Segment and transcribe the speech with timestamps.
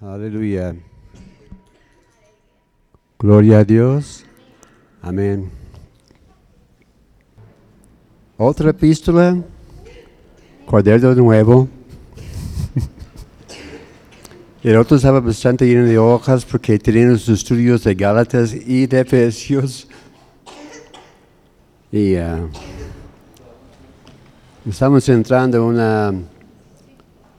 [0.00, 0.76] Aleluya.
[3.18, 4.26] Gloria a Dios.
[5.00, 5.50] Amén.
[8.36, 9.42] Otra epístola.
[10.66, 11.66] Cuaderno nuevo.
[14.62, 19.00] El otro estaba bastante lleno de hojas porque tenían los estudios de Gálatas y de
[19.00, 19.88] Efesios.
[21.90, 22.46] Y ah,
[24.68, 26.12] estamos entrando en una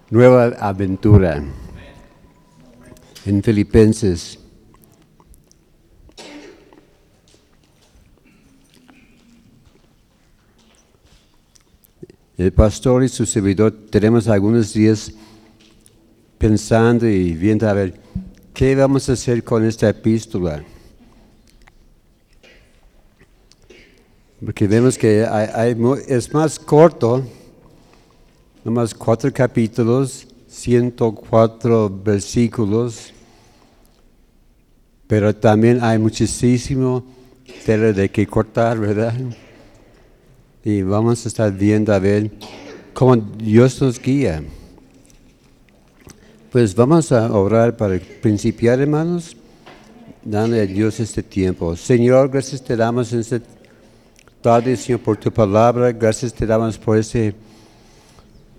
[0.09, 1.43] nueva aventura
[3.27, 4.39] en Filipenses.
[12.37, 15.11] El pastor y su servidor tenemos algunos días
[16.37, 17.99] pensando y viendo a ver
[18.53, 20.63] qué vamos a hacer con esta epístola.
[24.43, 25.27] Porque vemos que
[26.07, 27.25] es más corto,
[28.63, 33.13] nomás cuatro capítulos, 104 versículos,
[35.07, 37.03] pero también hay muchísimo
[37.65, 39.13] tela de que cortar, ¿verdad?
[40.63, 42.29] Y vamos a estar viendo a ver
[42.93, 44.43] cómo Dios nos guía.
[46.51, 49.35] Pues vamos a orar para principiar, hermanos,
[50.23, 51.75] dando a Dios este tiempo.
[51.77, 53.39] Señor, gracias te damos en esta
[54.41, 55.91] tarde, Señor, por tu palabra.
[55.93, 57.33] Gracias te damos por ese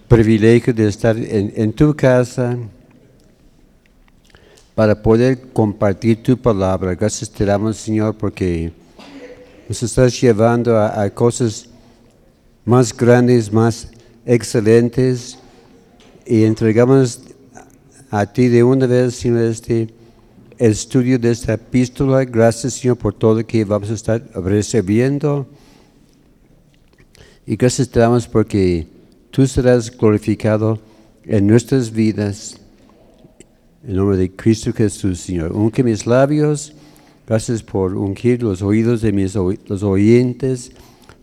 [0.06, 2.56] privilegio de estar en, en tu casa
[4.78, 6.94] para poder compartir tu palabra.
[6.94, 8.70] Gracias te damos, Señor, porque
[9.68, 11.68] nos estás llevando a, cosas
[12.64, 13.90] más grandes, más
[14.24, 15.36] excelentes,
[16.24, 17.20] y entregamos
[18.08, 19.92] a ti de una vez, Señor, este
[20.58, 22.24] estudio de esta epístola.
[22.24, 25.44] Gracias, Señor, por todo que vamos a estar recibiendo.
[27.44, 28.86] Y gracias te damos porque
[29.32, 30.78] tú serás glorificado
[31.24, 32.60] en nuestras vidas
[33.86, 35.52] en nombre de Cristo Jesús, Señor.
[35.52, 36.72] Unque mis labios.
[37.26, 40.72] Gracias por ungir los oídos de mis los oyentes,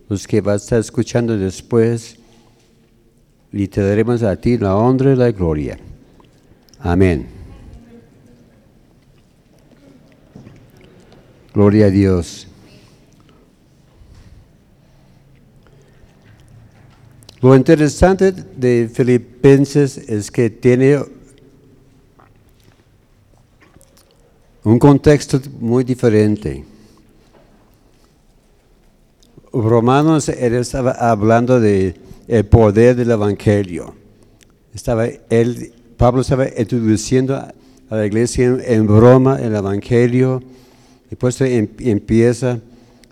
[0.08, 2.16] los que van a estar escuchando después.
[3.52, 5.78] Y te daremos a ti la honra y la gloria.
[6.78, 7.26] Amén.
[11.52, 12.46] Gloria a Dios.
[17.40, 20.98] Lo interesante de Filipenses es que tiene
[24.66, 26.64] un contexto muy diferente.
[29.52, 31.94] Romanos estaba hablando de
[32.26, 33.94] el poder del evangelio.
[34.74, 37.54] Estaba él, Pablo estaba introduciendo a
[37.90, 40.42] la iglesia en, Roma el evangelio.
[41.16, 42.58] Pues em, empieza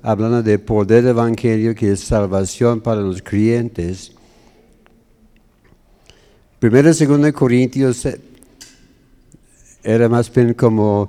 [0.03, 4.11] hablando del poder del evangelio que es salvación para los creyentes.
[6.59, 8.21] Primero y segundo Corintios eh,
[9.85, 11.07] era más bien como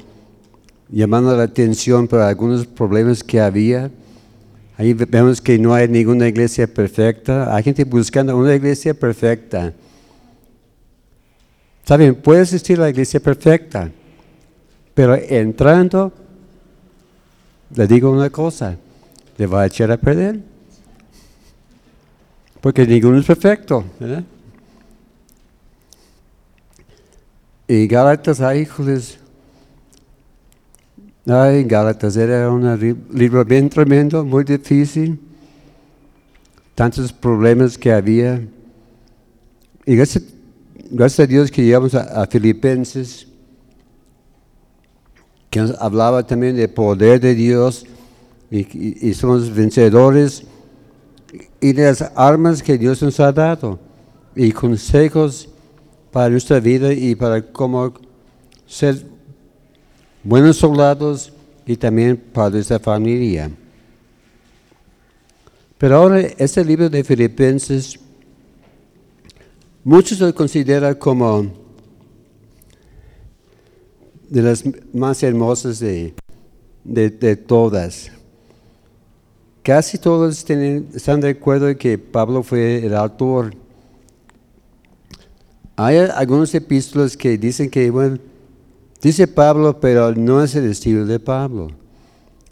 [0.90, 3.92] llamando la atención por algunos problemas que había.
[4.78, 7.56] Ahí vemos que no hay ninguna iglesia perfecta.
[7.56, 9.74] Hay gente buscando una iglesia perfecta.
[11.86, 13.92] Saben, puede existir la iglesia perfecta,
[14.96, 16.12] pero entrando,
[17.76, 18.76] le digo una cosa,
[19.38, 20.40] le va a echar a perder.
[22.60, 23.86] Porque ninguno es perfecto.
[27.68, 29.20] Y Gálatas, hijos,
[31.28, 35.20] Ay, Gálatas era un libro bien tremendo, muy difícil.
[36.76, 38.48] Tantos problemas que había.
[39.88, 43.28] Y gracias, a Dios que llegamos a, Filipenses,
[45.50, 47.88] que nos hablaba también del poder de Dios
[48.52, 50.44] y, somos vencedores
[51.60, 53.80] y de las armas que Dios nos ha dado
[54.36, 55.50] y consejos
[56.12, 57.94] para nuestra vida y para cómo
[58.68, 59.15] ser
[60.26, 61.32] buenos soldados
[61.68, 63.52] y también padres de familia.
[65.78, 68.00] Pero ahora este libro de Filipenses,
[69.84, 71.54] muchos lo consideran como
[74.28, 74.64] de las
[74.94, 76.16] más hermosas de,
[77.48, 78.12] todas.
[79.62, 83.54] Casi todos están de acuerdo que Pablo fue el autor.
[85.76, 88.18] Hay algunos epístolas que dicen que, bueno,
[89.02, 91.68] Dice Pablo, pero no es el estilo de Pablo.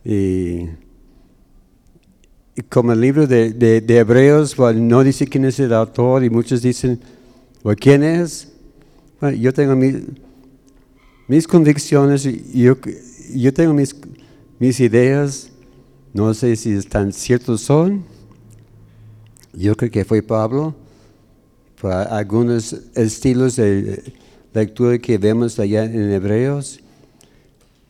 [0.05, 0.67] Y,
[2.69, 6.99] como el libro de, Hebreos no dice quién es el autor y muchos dicen,
[7.79, 8.49] ¿quién es?
[9.39, 12.75] yo tengo mis, convicciones, y yo,
[13.33, 13.95] yo tengo mis,
[14.59, 15.49] mis ideas,
[16.13, 18.03] no sé si están ciertos son.
[19.53, 20.75] Yo creo que fue Pablo,
[21.79, 24.03] por algunos estilos de
[24.53, 26.79] lectura que vemos allá en Hebreos,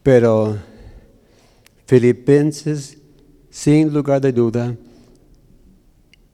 [0.01, 0.57] pero
[1.86, 2.98] Filipenses,
[3.50, 4.75] sin lugar de duda,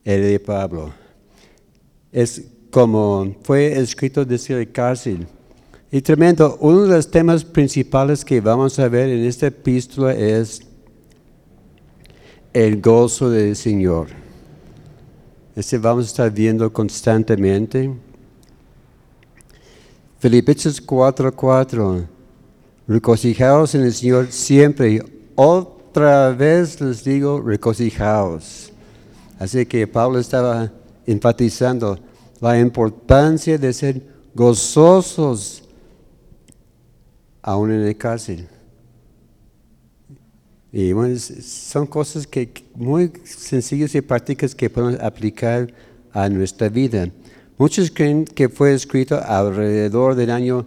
[0.04, 0.94] el de Pablo.
[2.12, 5.28] Es como fue escrito desde la cárcel.
[5.92, 10.62] Y tremendo, uno de los temas principales que vamos a ver en esta epístola es
[12.54, 14.08] el gozo del Señor.
[15.56, 17.92] Este vamos a estar viendo constantemente.
[20.20, 22.06] Filipenses 4:4.
[22.88, 25.02] Regocijaos en el Señor siempre.
[25.36, 28.74] Otra vez les digo, regocijaos.
[29.40, 30.72] Así que Pablo estaba
[31.06, 31.98] enfatizando
[32.42, 34.02] la importancia de ser
[34.34, 35.64] gozosos
[37.42, 38.48] aún en el cárcel.
[40.72, 45.74] Y bueno, son cosas que muy sencillas y prácticas que podemos aplicar
[46.12, 47.10] a nuestra vida.
[47.60, 50.66] Muchos creen que fue escrito alrededor del año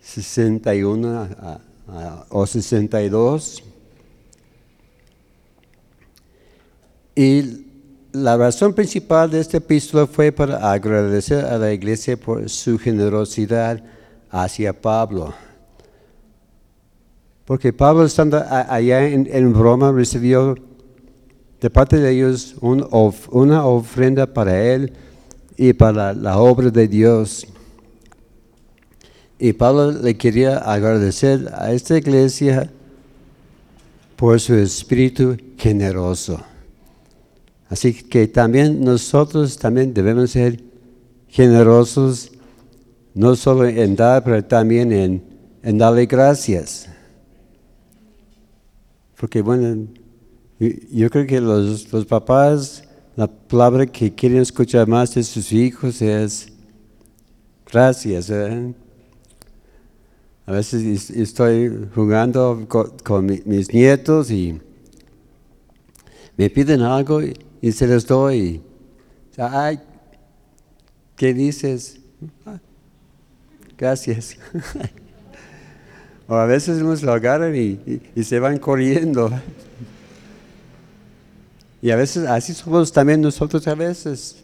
[0.00, 1.28] 61
[2.28, 3.62] o 62.
[7.14, 7.66] Y
[8.10, 13.80] la razón principal de esta epístola fue para agradecer a la iglesia por su generosidad
[14.28, 15.32] hacia Pablo.
[17.44, 20.56] Porque Pablo estando allá en, Roma recibió
[21.60, 24.92] de parte de ellos una ofrenda para él
[25.62, 27.46] y para la obra de Dios.
[29.38, 32.68] Y Pablo le quería agradecer a esta iglesia
[34.16, 36.42] por su espíritu generoso.
[37.68, 40.60] Así que también nosotros también debemos ser
[41.28, 42.32] generosos,
[43.14, 45.22] no solo en dar, pero también en,
[45.62, 46.88] en darle gracias.
[49.16, 49.86] Porque bueno,
[50.90, 52.82] yo creo que los, papás,
[53.16, 56.52] la palabra que quieren escuchar más de sus hijos es
[57.70, 58.30] gracias.
[58.30, 58.74] ¿eh?
[60.46, 64.60] A veces estoy jugando con, mis nietos y
[66.36, 68.62] me piden algo y, se les doy.
[69.36, 69.78] Ay,
[71.16, 72.00] ¿qué dices?
[72.46, 72.58] Ah,
[73.76, 74.36] gracias.
[76.28, 79.30] O a veces nos lo agarran y, se van corriendo.
[81.82, 84.36] Y a veces así somos también nosotros a veces.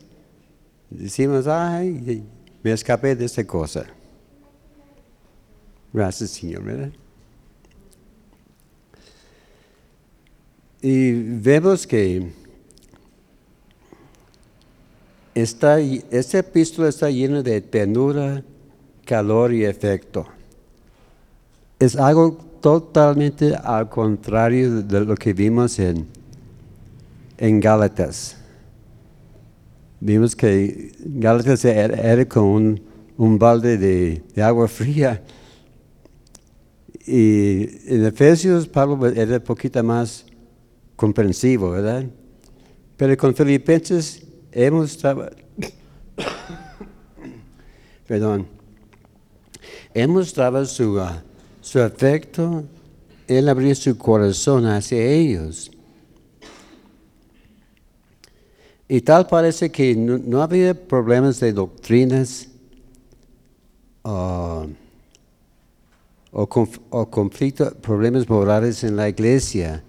[0.91, 2.23] Decimos, ay,
[2.63, 3.87] me escapé de esta cosa.
[5.93, 6.91] Gracias, Señor, ¿verdad?
[10.83, 12.31] Y vemos que
[15.35, 18.43] esta, esta epístola está llena de ternura,
[19.07, 20.27] calor y efecto
[21.79, 26.07] es algo totalmente al contrario de lo que vimos en,
[27.39, 28.37] en Gálatas.
[30.01, 32.77] Vimos que Gálatas era, como
[33.17, 35.23] un, balde de, agua fría.
[37.07, 40.27] Y en Efesios Pablo era un poquito más
[40.95, 42.05] comprensivo, ¿verdad?
[42.97, 44.99] Pero con Filipenses hemos
[48.07, 48.47] perdón,
[49.95, 51.01] hemos estado su,
[51.61, 52.65] su afecto,
[53.27, 55.71] Él abrió su corazón hacia ellos.
[58.89, 62.49] Y tal parece que no, había problemas de doctrinas
[64.05, 64.67] uh,
[66.33, 69.83] o, o conflictos, problemas morales en la iglesia.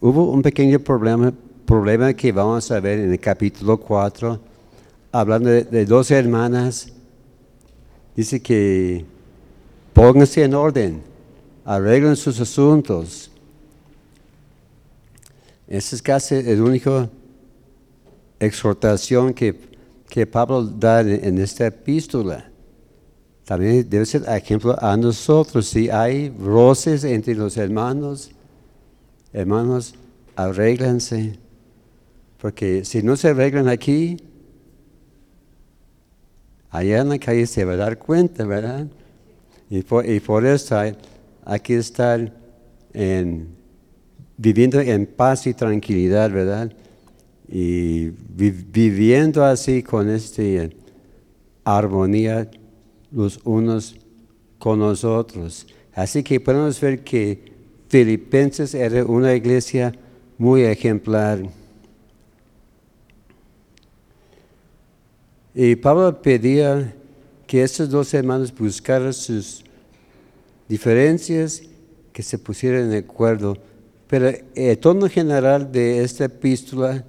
[0.00, 1.32] Hubo un pequeño problema,
[1.64, 4.40] problema que vamos a ver en el capítulo 4,
[5.12, 6.92] hablando de, de dos hermanas.
[8.16, 9.04] Dice que
[9.96, 11.02] Pónganse en orden,
[11.64, 13.30] arreglen sus asuntos.
[15.66, 17.08] Esa es casi la única
[18.40, 19.58] exhortación que,
[20.08, 22.50] que Pablo da en, esta epístola.
[23.44, 25.66] También debe ser ejemplo a nosotros.
[25.66, 28.30] Si hay roces entre los hermanos,
[29.32, 29.94] hermanos,
[30.34, 31.38] arréglense.
[32.38, 34.16] Porque si no se arreglan aquí,
[36.70, 38.86] allá en la calle se va a dar cuenta, ¿verdad?
[39.70, 40.94] Y por, eso hay,
[41.60, 42.32] que estar
[44.36, 46.72] viviendo en paz y tranquilidad, ¿verdad?
[47.48, 50.42] Y viviendo así con esta
[51.64, 52.50] armonía
[53.10, 53.96] los unos
[54.58, 55.66] con los otros.
[55.94, 57.52] Así que podemos ver que
[57.88, 59.92] Filipenses era una iglesia
[60.38, 61.40] muy ejemplar.
[65.54, 66.94] Y Pablo pedía
[67.46, 69.64] que estos dos hermanos buscaran sus
[70.68, 71.62] diferencias,
[72.12, 73.56] que se pusieran de acuerdo.
[74.08, 77.04] Pero el tono general de esta epístola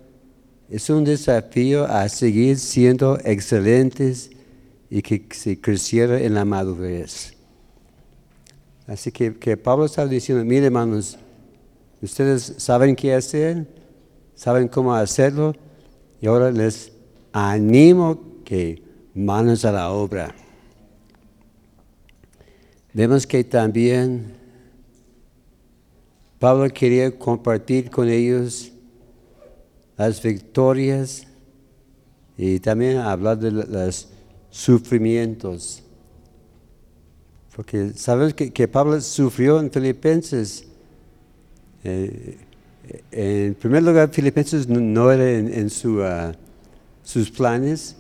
[0.69, 4.29] es un desafío a seguir siendo excelentes
[4.89, 7.33] y que se creciera en la madurez.
[8.85, 11.17] Así que, que Pablo está diciendo, mire hermanos,
[12.01, 13.67] ustedes saben qué hacer,
[14.35, 15.53] saben cómo hacerlo,
[16.21, 16.91] y ahora les
[17.31, 18.81] animo que
[19.13, 20.33] manos a la obra.
[22.93, 24.33] Vemos que también
[26.39, 28.71] Pablo quería compartir con ellos
[29.97, 31.27] las victorias
[32.37, 34.07] y también hablar de los
[34.51, 35.83] sufrimientos.
[37.55, 40.65] Porque sabes que, Pablo sufrió en Filipenses.
[41.83, 42.37] Eh,
[43.11, 45.67] en primer lugar, Filipenses no, era en,
[46.03, 46.33] ah,
[47.03, 47.95] sus planes,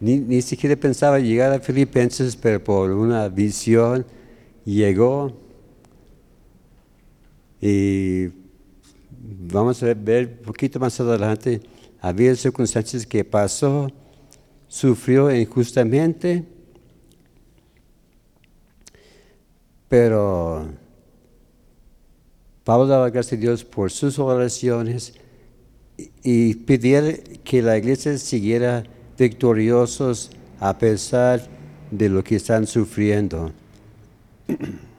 [0.00, 4.06] ni, ni, siquiera pensaba llegar a Filipenses, pero por una visión
[4.64, 5.36] llegó.
[7.60, 8.28] Y
[9.26, 11.60] vamos a ver un poquito más adelante,
[12.00, 13.90] había circunstancias que pasó,
[14.68, 16.44] sufrió injustamente,
[19.88, 20.68] pero
[22.64, 25.14] Pablo daba gracias a Dios por sus oraciones
[26.22, 27.02] y, pidió
[27.44, 28.84] que la iglesia siguiera
[29.16, 31.46] victoriosos a pesar
[31.90, 33.52] de lo que están sufriendo.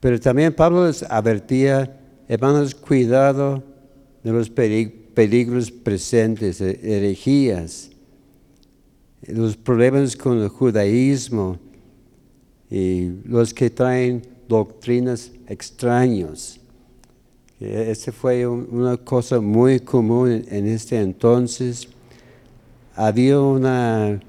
[0.00, 1.99] Pero también Pablo les advertía,
[2.30, 3.60] hermanos, cuidado
[4.22, 7.90] de los peligros presentes, herejías,
[9.26, 11.58] los problemas con el judaísmo
[12.70, 16.60] y los que traen doctrinas extrañas.
[17.58, 21.88] Esa fue una cosa muy común en este entonces.
[22.94, 24.20] Había una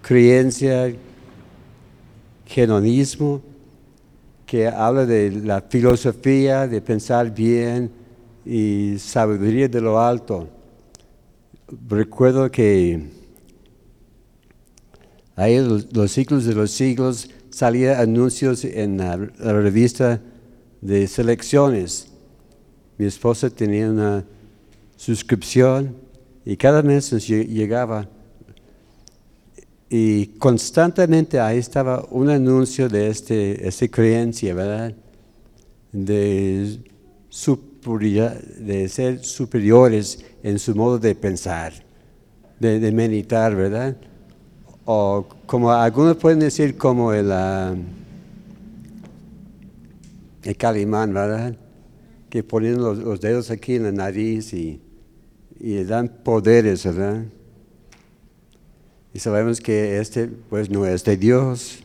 [0.00, 0.94] creencia,
[2.46, 3.42] genonismo,
[4.52, 7.90] que habla de la filosofía, de pensar bien
[8.44, 10.46] y sabiduría de lo alto.
[11.88, 13.02] Recuerdo que
[15.36, 20.20] ahí los, los siglos de los siglos salía anuncios en la, revista
[20.82, 22.08] de selecciones.
[22.98, 24.22] Mi esposa tenía una
[24.98, 25.96] suscripción
[26.44, 28.06] y cada mes llegaba
[29.94, 34.94] y constantemente ahí estaba un anuncio de este, esta creencia, ¿verdad?
[35.92, 36.78] De,
[38.88, 41.74] ser superiores en su modo de pensar,
[42.58, 43.94] de, meditar, ¿verdad?
[44.86, 47.76] O como algunos pueden decir como el, uh,
[50.42, 51.54] el calimán, ¿verdad?
[52.30, 54.80] Que ponen los, dedos aquí en la nariz y,
[55.60, 57.24] y dan poderes, ¿verdad?
[59.14, 61.80] Y sabemos que este pues no es de Dios.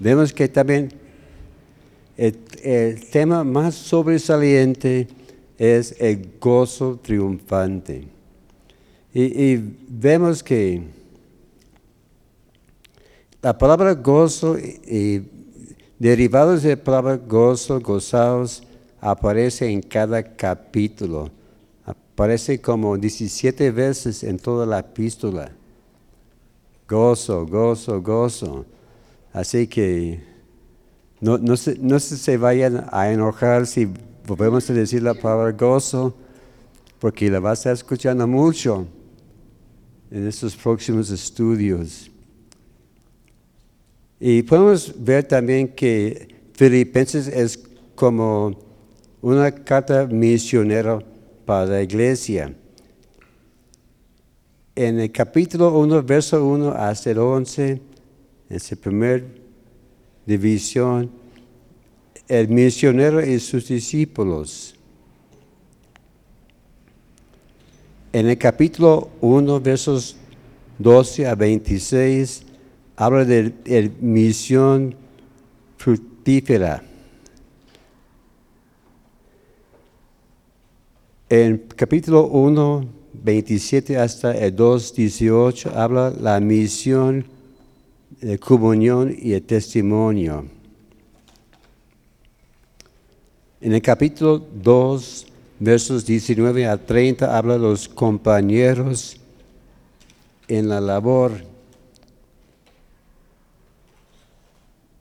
[0.00, 0.92] Vemos que también
[2.16, 2.36] el,
[3.10, 5.08] tema más sobresaliente
[5.56, 8.08] es el gozo triunfante.
[9.14, 9.56] Y,
[9.88, 10.82] vemos que
[13.40, 15.24] la palabra gozo y,
[15.98, 18.62] derivados de la palabra gozo, gozados,
[19.00, 21.30] aparece en cada capítulo.
[22.18, 25.52] Parece como 17 veces en toda la epístola.
[26.88, 28.66] Gozo, gozo, gozo.
[29.32, 30.20] Así que
[31.20, 33.88] no, no, se, no se vayan a enojar si
[34.26, 36.12] volvemos a decir la palabra gozo,
[36.98, 38.88] porque la vas a estar escuchando mucho
[40.10, 42.10] en estos próximos estudios.
[44.18, 47.62] Y podemos ver también que Filipenses es
[47.94, 48.58] como
[49.22, 50.98] una carta misionera
[51.48, 52.54] para la iglesia.
[54.76, 57.80] En el capítulo 1, verso 1 hasta el 11, en
[58.50, 59.24] esa primera
[60.26, 61.10] división,
[62.28, 64.74] el misionero y sus discípulos.
[68.12, 70.18] En el capítulo 1, versos
[70.78, 72.42] 12 a 26,
[72.94, 74.94] habla de, de misión
[75.78, 76.87] fructífera.
[81.30, 87.26] En capítulo 1, 27 hasta el 2, 18 habla la misión,
[88.22, 90.46] de comunión y el testimonio.
[93.60, 95.26] En el capítulo 2,
[95.58, 99.20] versos 19 a 30 habla los compañeros
[100.48, 101.32] en la labor.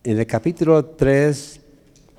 [0.04, 1.62] En el capítulo 3,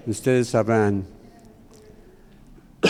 [0.05, 1.05] ustedes sabrán.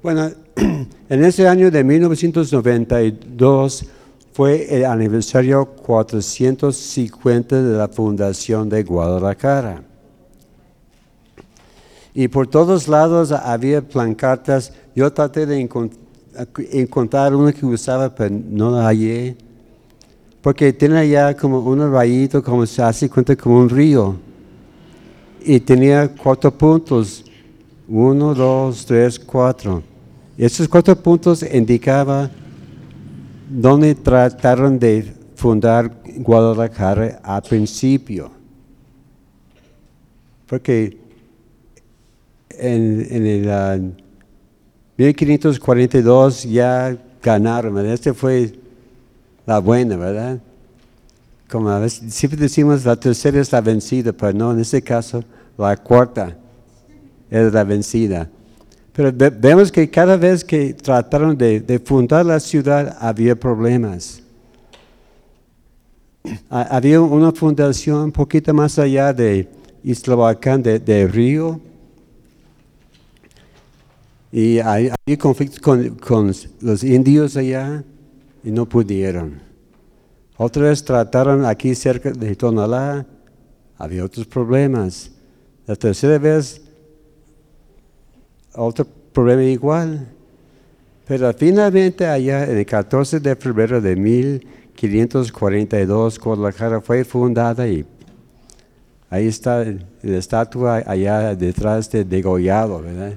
[0.00, 0.30] Bueno,
[1.08, 3.84] en ese año de 1992
[4.32, 9.82] fue el aniversario 450 de la fundación de Guadalajara.
[12.14, 14.72] Y por todos lados había plancartas.
[14.94, 16.07] Yo traté de encontrar
[17.34, 19.36] una que usaba, pero no la hallé
[20.48, 24.16] porque tiene ya como un rayito, como se hace cuenta, como un río.
[25.44, 27.24] Y tenía cuatro puntos,
[27.88, 29.82] uno, dos, tres, cuatro.
[30.36, 32.30] Esos cuatro puntos indicaban
[33.48, 38.30] dónde trataron de fundar Guadalajara a principio.
[40.46, 40.96] Porque
[42.50, 43.96] en, el
[44.98, 48.52] 1542 ah, ya ganaron, este fue
[49.46, 50.40] la buena, ¿verdad?
[51.48, 55.22] Como siempre decimos la tercera es la vencida, pero no, en este caso
[55.56, 56.36] la cuarta
[57.30, 58.28] es la vencida.
[58.92, 64.20] Pero vemos que cada vez que trataron de, fundar la ciudad había problemas.
[66.50, 69.48] Había una fundación un poquito más allá de
[69.84, 71.60] Islahuacán, de, de Río,
[74.30, 77.82] y había conflictos con, los indios allá
[78.44, 79.40] y no pudieron.
[80.36, 83.06] Otra vez trataron aquí cerca de Tonalá,
[83.76, 85.10] había otros problemas.
[85.66, 86.60] La tercera vez,
[88.54, 90.08] otro problema igual.
[91.06, 97.86] Pero finalmente allá, el 14 de febrero de 1542, Guadalajara fue fundada y
[99.08, 103.14] ahí está la estatua allá detrás de degollado, ¿verdad?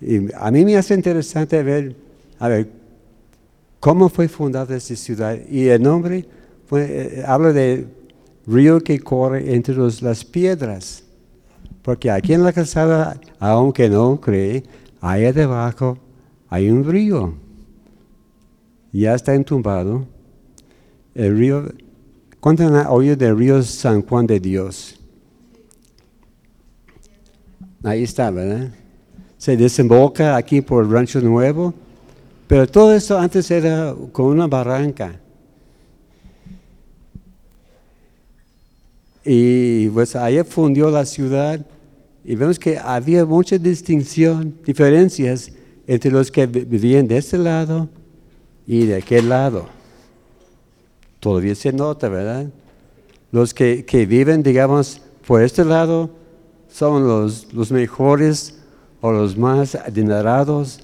[0.00, 1.94] Y a mí me hace interesante ver,
[2.38, 2.68] a ver,
[3.80, 5.38] ¿Cómo fue fundada esta ciudad?
[5.48, 6.26] Y el nombre
[6.72, 7.86] eh, habla de
[8.46, 11.04] río que corre entre las piedras.
[11.82, 14.64] Porque aquí en la calzada, aunque no cree,
[15.00, 15.96] allá debajo
[16.48, 17.34] hay un río.
[18.92, 20.06] Ya está entumbado.
[21.14, 21.72] El río,
[22.40, 24.98] ¿cuánto han oído del río San Juan de Dios?
[27.84, 28.72] Ahí está, ¿verdad?
[29.38, 31.72] Se desemboca aquí por Rancho Nuevo
[32.48, 35.20] pero todo esto antes era con una barranca.
[39.22, 41.64] Y pues allá fundió la ciudad
[42.24, 45.52] y vemos que había mucha distinción, diferencias
[45.86, 47.90] entre los que vivían de este lado
[48.66, 49.66] y de aquel lado.
[51.20, 52.46] Todavía se nota, ¿verdad?
[53.30, 56.08] Los que, viven, digamos, por este lado
[56.70, 58.57] son los, los mejores
[59.00, 60.80] o los más adinerados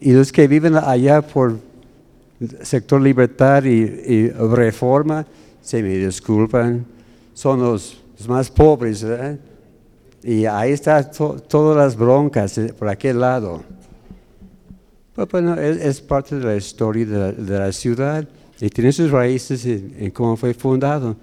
[0.00, 1.56] y los que viven allá por
[2.62, 5.26] sector libertad y, reforma,
[5.62, 6.84] se me disculpan,
[7.32, 9.04] son los, más pobres.
[10.22, 11.10] Y ahí están
[11.48, 13.62] todas las broncas eh, por aquel lado.
[15.14, 18.26] Pues, bueno, es, parte de la historia de la, ciudad
[18.60, 21.16] y tiene sus raíces en, cómo fue fundado.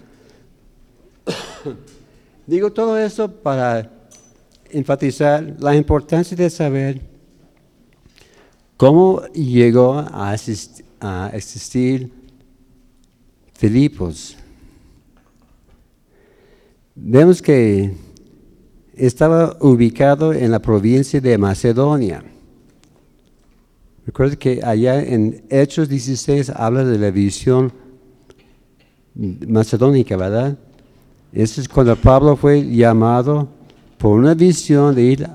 [2.47, 3.89] Digo todo esto para
[4.73, 7.11] enfatizar la importancia de saber
[8.81, 10.33] ¿Cómo llegó a,
[11.33, 12.11] existir
[13.53, 14.35] Filipos?
[16.95, 17.93] Vemos que
[18.95, 22.23] estaba ubicado en la provincia de Macedonia.
[24.03, 27.71] Recuerda que allá en Hechos 16 habla de la visión
[29.13, 30.57] macedónica, ¿verdad?
[31.31, 33.47] Eso es cuando Pablo fue llamado
[34.01, 35.29] por una visión de ir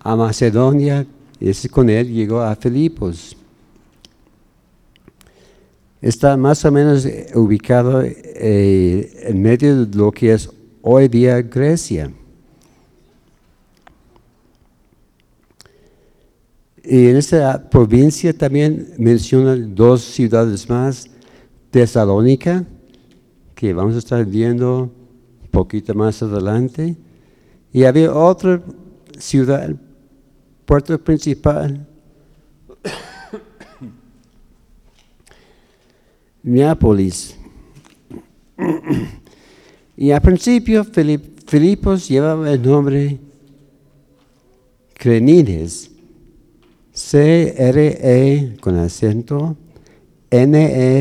[0.00, 1.06] a Macedonia.
[1.40, 3.34] Ese con él llegó a Filipos.
[6.02, 10.50] Está más o menos ubicado eh, en medio de lo que es
[10.82, 12.12] hoy día Grecia.
[16.84, 21.08] Y en esta provincia también menciona dos ciudades más,
[21.70, 22.62] Tesalónica,
[23.54, 26.96] que vamos a estar viendo un poquito más adelante,
[27.76, 28.62] y había otra
[29.18, 29.76] ciudad,
[30.64, 31.86] puerto principal,
[36.42, 37.36] Neápolis.
[39.98, 43.18] Y al principio Filipos llevaba el nombre
[44.94, 45.90] Crenides
[46.92, 49.56] C-R-E con acento
[50.30, 50.98] N-E-D-E-S.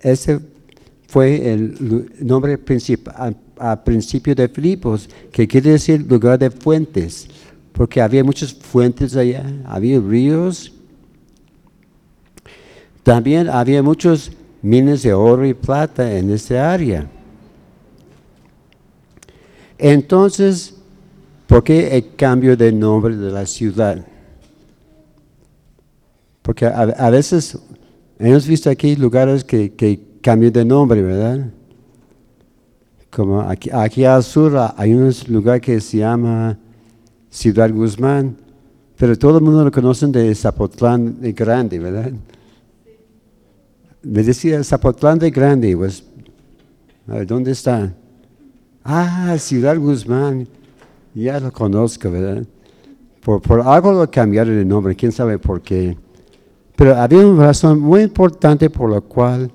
[0.00, 0.40] Ese
[1.08, 7.28] fue el nombre principal al principio de Filipos, que quiere decir lugar de fuentes,
[7.72, 10.72] porque había muchas fuentes allá, había ríos.
[13.02, 17.08] También había muchos minas de oro y plata en esa área.
[19.78, 20.76] Entonces,
[21.46, 24.04] ¿Por qué el cambio de nombre de la ciudad?
[26.42, 27.58] Porque a, veces
[28.18, 31.50] hemos visto aquí lugares que, que, cambian de nombre, ¿verdad?
[33.16, 36.58] Como aquí, aquí al sur hay un lugar que se llama
[37.30, 38.36] Ciudad Guzmán,
[38.94, 42.12] pero todo el mundo lo conoce de Zapotlán de Grande, ¿verdad?
[44.02, 46.04] Me decía Zapotlán de Grande, pues,
[47.26, 47.90] ¿dónde está?
[48.84, 50.46] Ah, Ciudad Guzmán.
[51.14, 52.44] Ya lo conozco, ¿verdad?
[53.22, 55.96] Por, algo lo cambiaron el nombre, quién sabe por qué.
[56.76, 59.50] Pero había una razón muy importante por la cual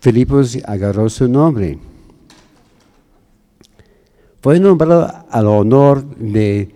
[0.00, 1.87] Filipos agarró su nombre.
[4.40, 6.72] Fue nombrado al honor de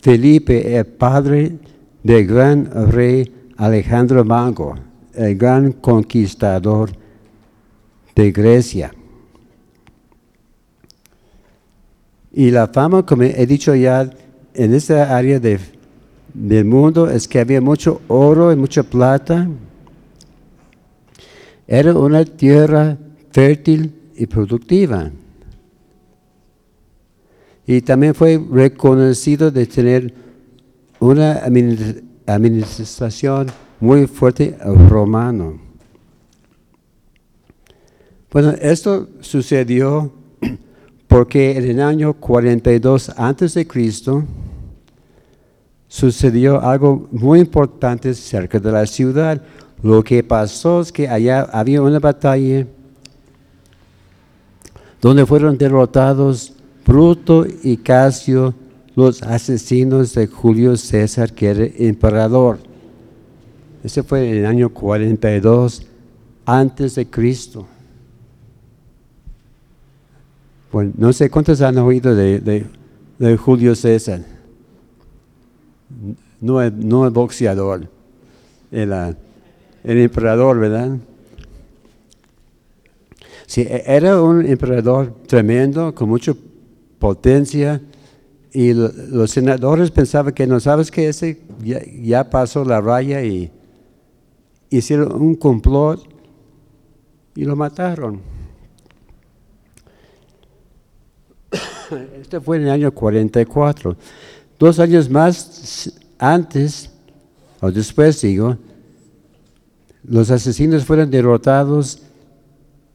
[0.00, 1.58] Felipe, el padre
[2.02, 4.76] del gran rey Alejandro Magno,
[5.12, 6.90] el gran conquistador
[8.14, 8.94] de Grecia.
[12.32, 14.08] Y la fama, como he dicho ya,
[14.54, 15.58] en esta área de,
[16.32, 19.46] del mundo es que había mucho oro y mucha plata.
[21.66, 22.96] Era una tierra
[23.30, 25.10] fértil y productiva.
[27.68, 30.14] Y también fue reconocido de tener
[31.00, 31.42] una
[32.26, 34.56] administración muy fuerte
[34.88, 35.60] romano.
[38.32, 40.10] Bueno, esto sucedió
[41.08, 44.24] porque en el año 42 antes de Cristo
[45.88, 49.42] sucedió algo muy importante cerca de la ciudad.
[49.82, 52.66] Lo que pasó es que allá había una batalla
[55.02, 56.54] donde fueron derrotados
[56.88, 58.54] Bruto y Casio,
[58.96, 62.60] los asesinos de Julio César, que era emperador.
[63.84, 65.86] Ese fue en el año 42
[66.46, 67.66] antes de Cristo.
[70.72, 72.64] Bueno, no sé cuántos han oído de,
[73.36, 74.22] Julio César.
[76.40, 77.86] No es, no boxeador,
[78.72, 78.92] el,
[79.84, 80.96] el emperador, ¿verdad?
[83.44, 86.32] Sí, e, era un emperador tremendo, con mucha
[86.98, 87.80] potencia,
[88.52, 91.40] y los senadores pensaban que no sabes que ese
[92.02, 93.50] ya, pasó la raya y
[94.70, 96.02] hicieron un complot
[97.34, 98.20] y lo mataron.
[102.20, 103.96] Este fue en el año 44.
[104.58, 106.90] Dos años más antes,
[107.60, 108.56] o después digo,
[110.02, 112.02] los asesinos fueron derrotados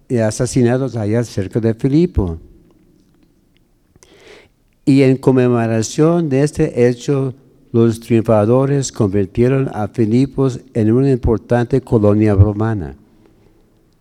[0.09, 2.37] y asesinados allá cerca de Filipo.
[4.85, 7.33] Y en conmemoración de este hecho,
[7.71, 12.95] los triunfadores convirtieron a Filipos en una importante colonia romana.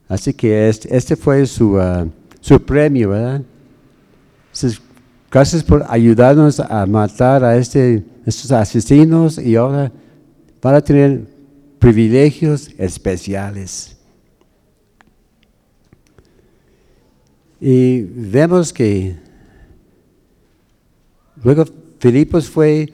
[0.08, 3.42] Así que este, este fue su, uh, su premio, ¿verdad?
[5.30, 9.90] Gracias por ayudarnos a matar a este, estos asesinos y ahora
[10.60, 11.26] van a tener
[11.78, 13.96] privilegios especiales.
[17.58, 19.16] Y vemos que
[21.42, 21.64] luego
[21.98, 22.92] Filipos fue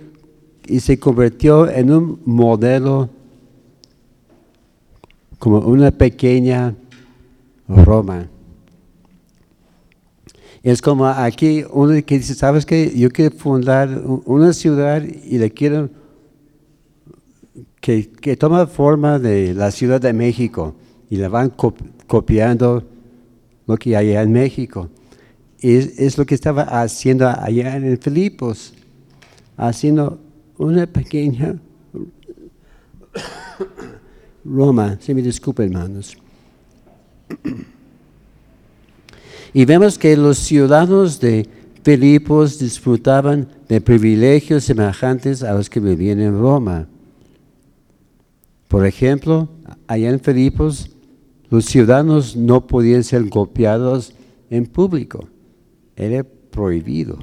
[0.66, 3.08] y se convirtió en un modelo
[5.38, 6.74] como una pequeña
[7.66, 8.28] Roma.
[10.62, 12.92] Es como aquí uno que dice, ¿sabes qué?
[12.96, 15.88] Yo quiero fundar una ciudad y le quiero
[17.80, 20.74] que, que toma forma de la Ciudad de México
[21.08, 21.52] y la van
[22.06, 22.82] copiando
[23.66, 24.90] lo que hay en México.
[25.60, 28.72] Es, lo que estaba haciendo allá en Filipos,
[29.56, 30.20] haciendo
[30.56, 31.58] una pequeña
[34.44, 34.96] Roma.
[35.00, 36.16] Se me disculpe, hermanos.
[39.52, 41.48] Y vemos que los ciudadanos de
[41.82, 46.86] Filipos disfrutaban de privilegios semejantes a los que vivían en Roma.
[48.68, 49.48] Por ejemplo,
[49.86, 50.90] allá en Filipos,
[51.50, 54.12] los ciudadanos no podían ser golpeados
[54.50, 55.28] en público.
[55.98, 57.18] Era prohibido.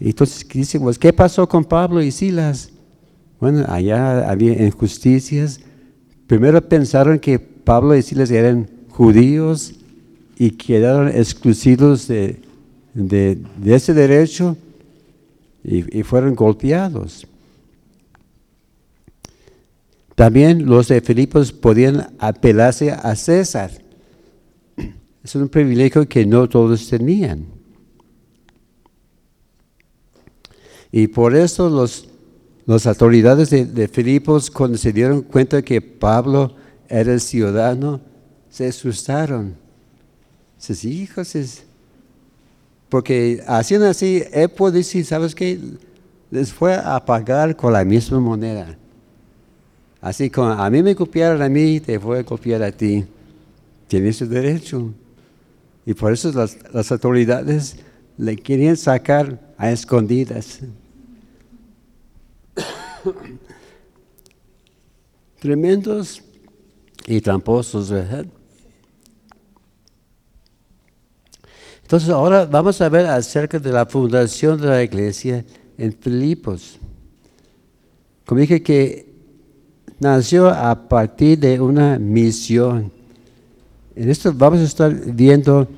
[0.00, 2.70] Entonces dice, pues, ¿qué pasó con Pablo y Silas?
[3.38, 5.60] Bueno, allá había injusticias.
[6.26, 9.74] Primero pensaron que Pablo y Silas eran judíos
[10.36, 12.40] y quedaron excluidos de,
[13.64, 14.56] ese derecho
[15.62, 17.26] y, fueron golpeados.
[20.16, 23.81] También los de Filipos podían apelarse a César.
[25.24, 27.46] Es un privilegio que no todos tenían.
[30.90, 32.08] Y por eso los,
[32.66, 36.54] las autoridades de, Filipos, cuando se dieron cuenta que Pablo
[36.88, 38.00] era el ciudadano,
[38.50, 39.54] se asustaron.
[40.58, 41.64] Sus hijos, es,
[42.88, 44.22] porque haciendo así,
[44.56, 45.58] puede decir, ¿sabes qué?
[46.30, 48.76] Les fue a pagar con la misma moneda.
[50.00, 53.04] Así como a mí me copiaron a mí, te voy a copiar a ti.
[53.88, 54.92] Tienes su derecho.
[55.84, 57.76] Y por eso las, las autoridades
[58.16, 60.60] le querían sacar a escondidas.
[65.40, 66.22] Tremendos
[67.06, 68.26] y tramposos, ¿verdad?
[71.82, 75.44] Entonces ahora vamos a ver acerca de la fundación de la iglesia
[75.76, 76.78] en Filipos.
[78.24, 79.12] Como dije que
[79.98, 82.92] nació a partir de una misión.
[83.94, 85.68] En esto vamos a estar viendo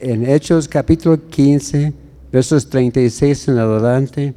[0.00, 1.92] en Hechos capítulo 15,
[2.32, 4.34] versos 36 en adelante,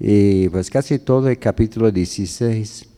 [0.00, 2.88] y pues casi todo el capítulo 16.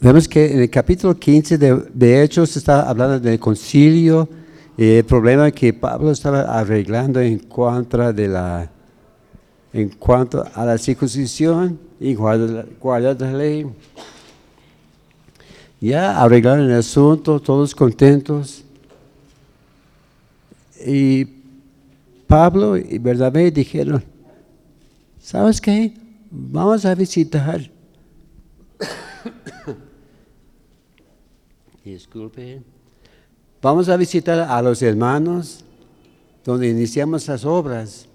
[0.00, 4.28] Vemos que en el capítulo 15 de, Hechos está hablando del concilio
[4.76, 8.68] y el problema que Pablo estaba arreglando en cuanto, de la,
[9.72, 13.66] en cuanto a la circuncisión y guardar la ley.
[15.82, 18.62] Ya arreglaron el asunto, todos contentos.
[20.86, 21.24] Y
[22.28, 24.04] Pablo y Bernabé dijeron,
[25.20, 25.92] ¿sabes qué?
[26.30, 27.68] Vamos a visitar
[31.84, 32.62] Disculpe.
[33.60, 35.64] Vamos a visitar a los hermanos
[36.44, 38.06] donde iniciamos las obras.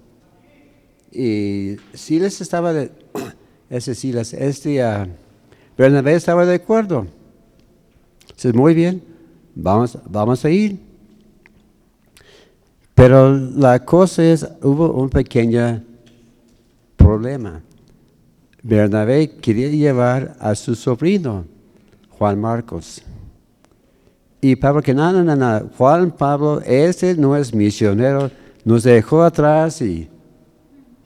[1.12, 2.92] Y Silas estaba de,
[3.68, 5.06] ese Silas, este uh,
[5.76, 7.17] Bernabé estaba de acuerdo.
[8.34, 9.02] Dice, muy bien,
[9.54, 10.78] vamos, vamos a ir.
[12.94, 15.82] Pero la cosa es, hubo un pequeño
[16.96, 17.62] problema.
[18.62, 21.44] Bernabé quería llevar a su sobrino,
[22.10, 23.02] Juan Marcos.
[24.40, 25.70] Y Pablo, que nada, nada, nada.
[25.76, 28.30] Juan Pablo, ese no es misionero,
[28.64, 30.08] nos dejó atrás y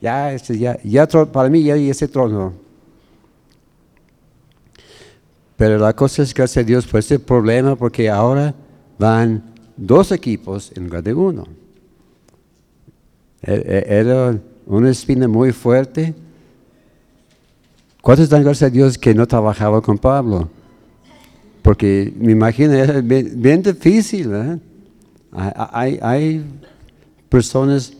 [0.01, 2.62] ya, este, ya, ya para mí ya ese trono.
[5.63, 8.53] Pero la cosa es, gracias a Dios por ese problema, porque ahora
[8.99, 9.41] van
[9.77, 11.47] dos equipos en lugar de uno.
[13.41, 16.13] E, e, era una espina muy fuerte.
[18.01, 20.49] ¿Cuántos dan gracias a Dios que no trabajaba con Pablo?
[21.61, 24.31] Porque me imagino, es bien, difícil.
[24.33, 24.59] ¿eh?
[25.31, 26.45] Hay, hay,
[27.29, 27.93] personas,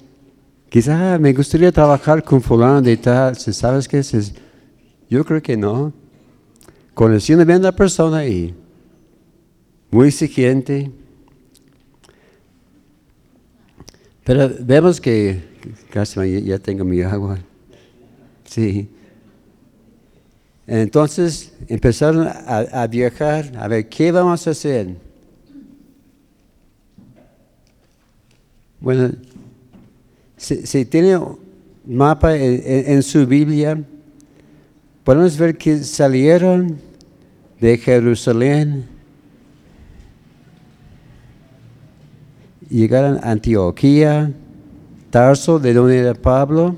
[0.67, 4.01] quizás me gustaría trabajar con fulano de tal, ¿sabes qué?
[5.09, 6.02] Yo creo que no.
[6.93, 8.53] Conociendo bien a la persona y
[9.91, 10.91] muy exigente.
[14.23, 15.41] Pero vemos que,
[15.89, 17.39] casi ya tengo mi agua.
[18.45, 18.89] Sí.
[20.65, 24.95] Entonces empezaron a, viajar, a ver qué vamos a hacer.
[28.79, 29.11] Bueno,
[30.37, 31.19] si, tiene
[31.85, 33.83] mapa en, su Biblia,
[35.03, 36.79] podemos ver que salieron
[37.59, 38.85] de Jerusalén,
[42.69, 44.31] llegaron a Antioquía,
[45.09, 46.75] Tarso, de donde era Pablo,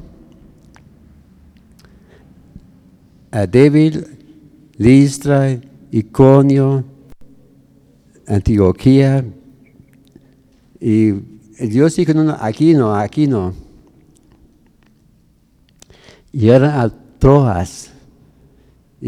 [3.32, 4.00] a David,
[4.78, 5.60] Listra,
[5.92, 6.84] Iconio,
[8.28, 9.24] Antioquía.
[10.80, 11.12] Y
[11.60, 13.54] Dios dijo, no, aquí no, aquí no.
[16.34, 17.95] Eran a Troas,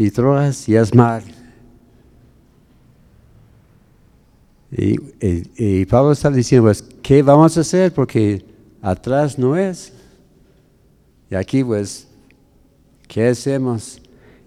[0.00, 1.24] y Troas y Asmar.
[4.70, 4.94] Y,
[5.26, 7.92] y- y Pablo está diciendo, pues, ¿qué vamos a hacer?
[7.92, 8.44] Porque
[8.80, 9.92] atrás no es.
[11.28, 12.06] Y aquí, pues,
[13.08, 14.00] ¿qué hacemos?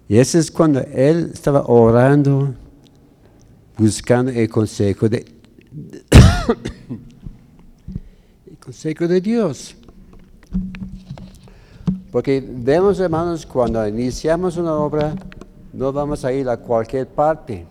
[0.08, 2.54] Y ese es cuando él estaba orando,
[3.76, 5.18] buscando el consejo de,
[8.50, 9.76] el consejo de Dios.
[12.10, 15.14] Porque vemos, hermanos, cuando iniciamos una obra,
[15.72, 17.66] no vamos a ir a cualquier parte.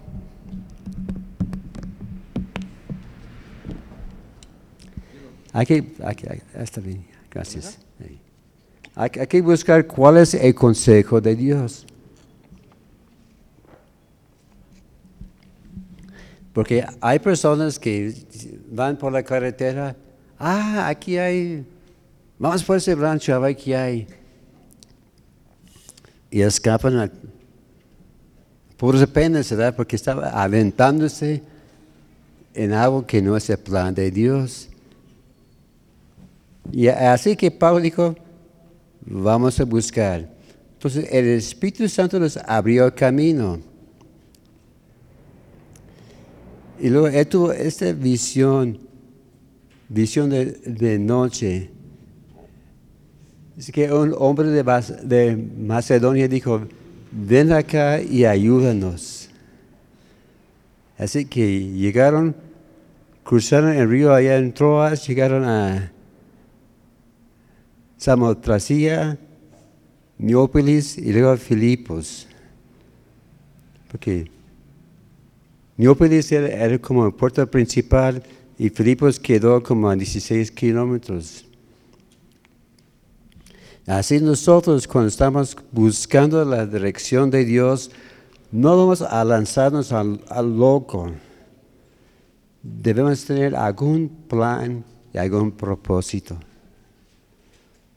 [5.54, 7.78] Hay que, hay que- está bien, gracias.
[8.96, 11.86] Hay, hay que buscar cuál es el consejo de Dios.
[16.54, 18.14] Porque hay personas que
[18.70, 19.96] van por la carretera,
[20.38, 21.66] ah, aquí hay,
[22.38, 24.08] vamos por ese rancho a ver qué hay.
[26.30, 27.12] Y escapan a
[28.82, 29.76] puras penas, ¿verdad?
[29.76, 31.44] Porque estaba aventándose
[32.56, 34.70] en algo que no es el plan de Dios.
[36.72, 38.16] Y así que Pablo dijo,
[39.02, 40.28] vamos a buscar.
[40.74, 43.60] Entonces el Espíritu Santo les abrió el camino.
[46.80, 48.80] Y luego él tuvo esta visión,
[49.90, 51.70] visión de, de noche.
[53.56, 54.64] Es que un hombre de,
[55.04, 56.62] de Macedonia dijo,
[57.12, 59.30] ven acá y ayúdanos.
[60.98, 62.36] Así que llegaron,
[63.24, 65.92] cruzaron el río allá en Troas, llegaron a
[67.98, 69.18] Samotracia,
[70.18, 72.28] Neópolis y luego a Filipos.
[73.92, 74.30] Porque
[75.78, 78.24] Neópolis era, era como el puerto principal
[78.58, 81.51] y Filipos quedó como a 16 kilómetros.
[83.88, 87.90] Así nosotros cuando estamos buscando la dirección de Dios,
[88.52, 90.20] no vamos a lanzarnos al,
[90.58, 91.12] loco.
[92.62, 96.38] Debemos tener algún plan y algún propósito.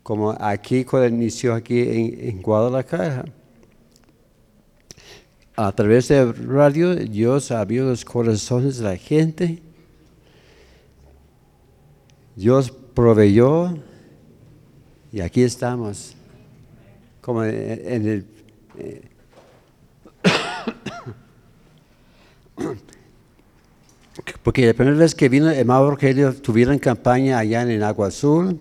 [0.02, 3.26] Como aquí cuando inició aquí en, en Guadalajara.
[5.56, 9.62] A través de radio, Dios abrió los corazones de la gente.
[12.34, 13.76] Dios proveyó
[15.14, 16.16] y aquí estamos.
[17.20, 18.26] Como en, el.
[18.76, 19.02] eh,
[24.42, 28.58] Porque la primera vez que vino Mauro Rogelio, tuvieron campaña allá en Agua Azul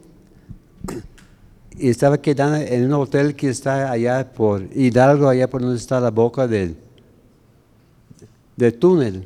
[1.76, 6.00] y estaba quedando en un hotel que está allá por Hidalgo, allá por donde está
[6.00, 6.78] la boca del,
[8.56, 9.24] del túnel.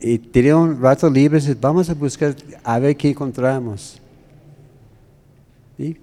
[0.00, 4.01] Y tenía un rato libre, dice, vamos a buscar a ver qué encontramos.
[5.82, 5.96] ¿Sí?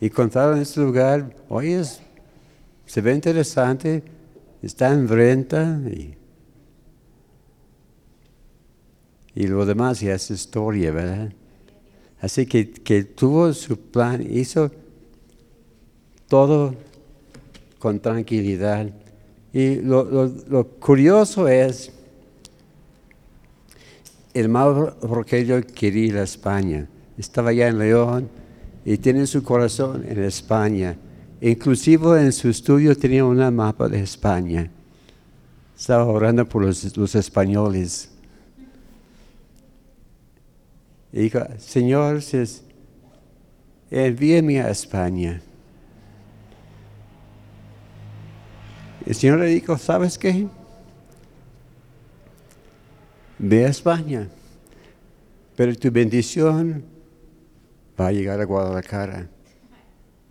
[0.00, 2.00] Y encontraron este lugar, oye, es-
[2.86, 4.04] se ve interesante,
[4.62, 6.14] está en renta y,
[9.34, 11.32] y lo demás ya es historia, ¿verdad?
[12.20, 14.70] Así que, que tuvo su plan, hizo
[16.28, 16.76] todo
[17.80, 18.88] con tranquilidad.
[19.52, 21.90] Y lo, lo- lo curioso es,
[24.34, 26.88] el Mauro Rogelio quería ir a España.
[27.16, 28.28] Estaba allá en León
[28.88, 30.96] y tiene su corazón en España.
[31.42, 34.70] Inclusive en su estudio tenía una mapa de España.
[35.76, 38.10] Estaba orando por los, españoles.
[41.12, 42.22] Y dijo, Señor,
[43.90, 45.42] envíeme a España.
[49.04, 50.46] El Señor le dijo, ¿sabes qué?
[53.38, 54.30] Ve a España,
[55.56, 56.96] pero tu bendición
[57.98, 59.28] va a llegar a Guadalajara.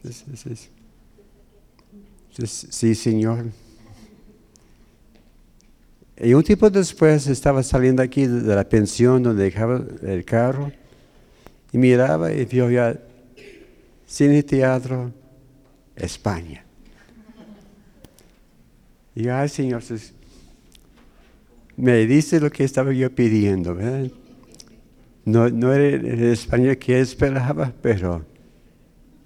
[0.04, 0.70] Es- es- es-
[2.38, 3.46] es- sí, Señor.
[6.20, 10.72] Y un tiempo después estaba saliendo aquí de la pensión donde dejaba el carro
[11.72, 13.00] y miraba y vio ya
[14.08, 15.12] cine teatro
[15.96, 16.64] España.
[19.14, 19.84] Y ay Señor,
[21.76, 24.10] me dice lo que estaba yo pidiendo, ¿verdad?
[25.28, 28.24] No, no era el español que esperaba, pero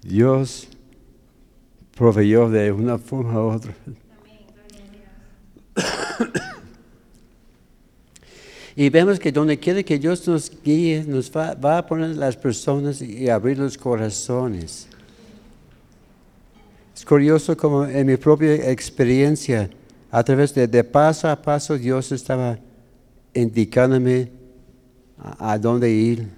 [0.02, 0.66] Dios
[1.96, 3.72] proveyó de una forma u otra.
[8.74, 12.38] Y vemos que donde quiera que Dios nos guíe, nos va, va a poner las
[12.38, 14.88] personas y abrir los corazones.
[16.96, 19.68] Es curioso como en mi propia experiencia,
[20.10, 22.58] a través de, de paso a paso, Dios estaba
[23.34, 24.41] indicándome
[25.22, 26.28] a, dónde ir.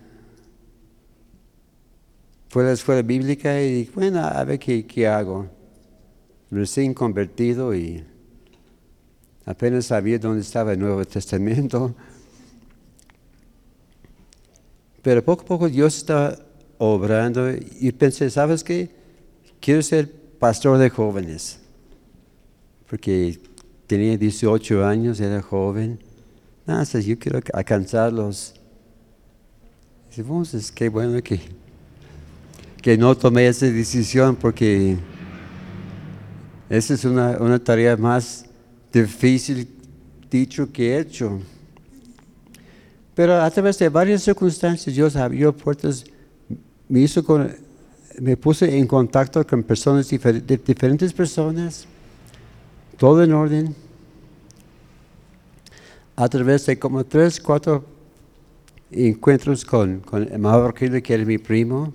[2.48, 5.48] Fue a la escuela bíblica y dije, bueno, a ver qué, qué hago.
[6.50, 8.04] Recién convertido y
[9.44, 11.94] apenas sabía dónde estaba el Nuevo Testamento.
[15.02, 16.38] Pero poco a poco Dios estaba
[16.78, 18.90] obrando y pensé, ¿sabes qué?
[19.60, 21.58] Quiero ser pastor de jóvenes.
[22.88, 23.40] Porque
[23.86, 25.98] tenía 18 años, era joven.
[26.66, 28.54] Nada, yo quiero alcanzarlos.
[30.16, 31.40] Entonces, qué bueno que,
[32.80, 34.96] que no tomé esa decisión porque
[36.70, 38.46] esa es una, una tarea más
[38.92, 39.68] difícil
[40.30, 41.40] dicho que hecho.
[43.14, 46.04] Pero a través de varias circunstancias Dios abrió puertas,
[46.88, 47.24] me hizo
[48.20, 51.86] me puse en contacto con personas diferentes personas,
[52.96, 53.74] todo en orden.
[56.14, 57.93] A través de como tres, cuatro
[58.94, 61.92] encuentros con, con Amado que era mi primo.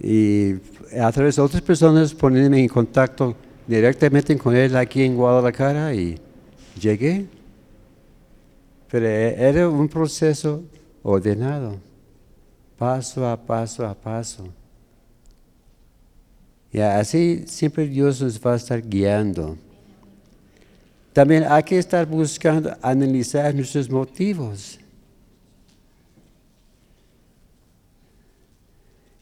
[0.00, 0.54] Y
[1.00, 3.36] a través de otras personas poniéndome en contacto
[3.66, 6.18] directamente con él aquí en Guadalajara y
[6.80, 7.26] llegué.
[8.90, 10.62] Pero era un proceso
[11.02, 11.76] ordenado,
[12.78, 14.44] paso a paso a paso.
[16.72, 19.56] Y así siempre Dios nos va a estar guiando.
[21.14, 24.80] También hay que estar buscando analizar nuestros motivos.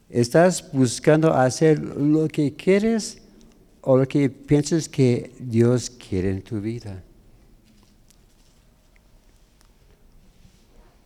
[0.09, 3.19] ¿Estás buscando hacer lo que quieres
[3.83, 7.03] o lo que piensas que Dios quiere en tu vida?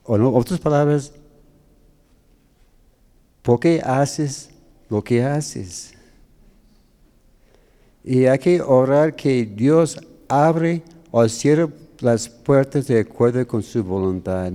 [0.04, 1.10] O no, otras palabras,
[3.42, 4.50] ¿por qué haces
[4.88, 5.94] lo que haces?
[8.04, 9.98] Y hay que orar que Dios
[10.28, 11.68] abre o cierre
[12.00, 14.52] las puertas de acuerdo con su voluntad.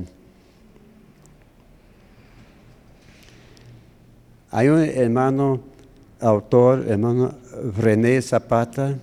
[4.52, 5.62] Hay un hermano
[6.20, 7.34] autor, hermano
[7.78, 8.96] René Zapata,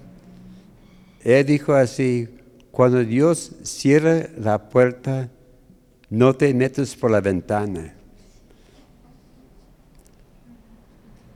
[1.25, 2.29] él dijo así,
[2.71, 5.29] cuando Dios cierra la puerta,
[6.11, 7.95] no te metes por la ventana.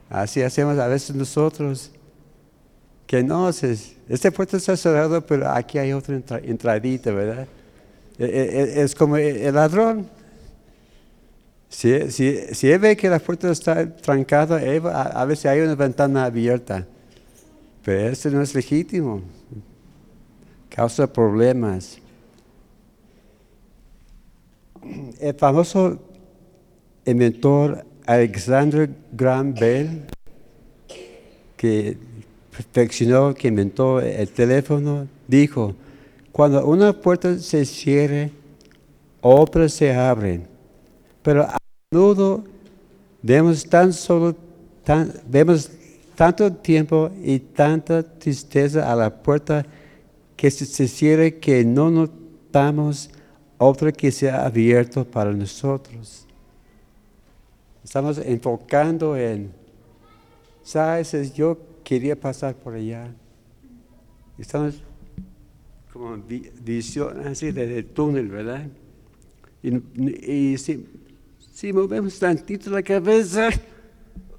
[0.09, 1.91] Así hacemos a veces nosotros
[3.07, 3.51] que no,
[4.13, 7.49] este puerto está cerrado, pero aquí hay otra entradita, ¿verdad?
[8.19, 10.07] E, e, e, es, como el ladrón.
[11.71, 14.61] Si, si, él ve que la puerta está trancada,
[15.15, 16.87] a, veces hay una ventana abierta,
[17.83, 19.23] pero eso no es legítimo,
[20.69, 21.97] causa problemas.
[25.21, 25.99] El famoso
[27.07, 30.05] inventor Alexander Graham Bell,
[31.57, 32.12] que
[32.53, 35.75] perfeccionó, que inventó el teléfono, dijo,
[36.31, 38.31] cuando una puerta se cierre,
[39.21, 40.47] otras se abren.
[41.23, 41.57] Pero a
[41.91, 42.45] menudo
[43.23, 44.37] vemos tan solo,
[45.27, 45.71] vemos
[46.15, 49.65] tanto tiempo y tanta tristeza a la puerta
[50.37, 53.11] que se, se cierre que no notamos
[53.57, 56.27] otra que se ha abierto para nosotros.
[57.83, 59.53] Estamos enfocando en,
[60.63, 61.33] ¿sabes?
[61.35, 61.57] Yo
[61.93, 63.15] quería pasar por allá.
[64.39, 64.83] Estamos
[65.93, 68.67] como visión así del túnel, ¿verdad?
[69.63, 70.87] Y, si,
[71.53, 73.51] si movemos tantito la cabeza,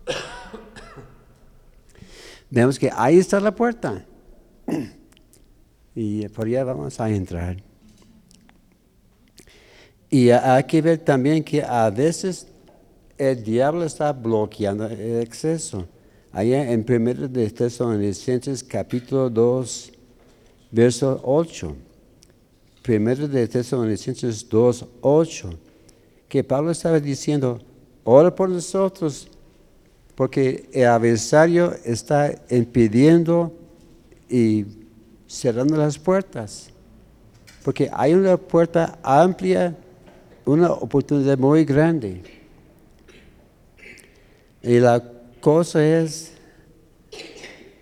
[2.50, 4.04] vemos que ahí está la puerta.
[5.94, 7.58] Y por allá vamos a entrar.
[10.10, 12.48] Y hay que ver también que a veces
[13.16, 15.88] el diablo está bloqueando el exceso.
[16.36, 19.92] Allá en 1 de Tesalonicenses capítulo 2,
[20.72, 21.76] verso 8.
[22.88, 25.50] 1 de Tesalonicenses 2, 8.
[26.28, 27.62] Que Pablo estaba diciendo,
[28.04, 29.28] ora por nosotros,
[30.16, 33.54] porque el adversario está impidiendo
[34.28, 34.66] y
[35.28, 36.72] cerrando las puertas.
[37.64, 39.78] Porque hay una puerta amplia,
[40.46, 42.24] una oportunidad muy grande.
[44.64, 45.13] Y la
[45.44, 46.32] cosa es,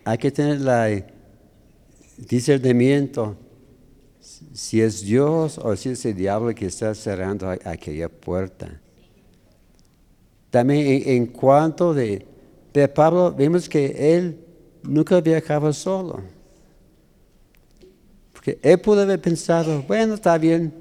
[0.03, 1.03] hay que tener el
[2.18, 3.38] discernimiento
[4.51, 8.82] si es Dios o si es el diablo que está cerrando aquella puerta.
[10.49, 12.26] También en, cuanto de,
[12.74, 14.39] de, Pablo, vemos que él
[14.82, 16.20] nunca viajaba solo.
[18.34, 20.74] Porque él pudo haber pensado, bueno, está bien,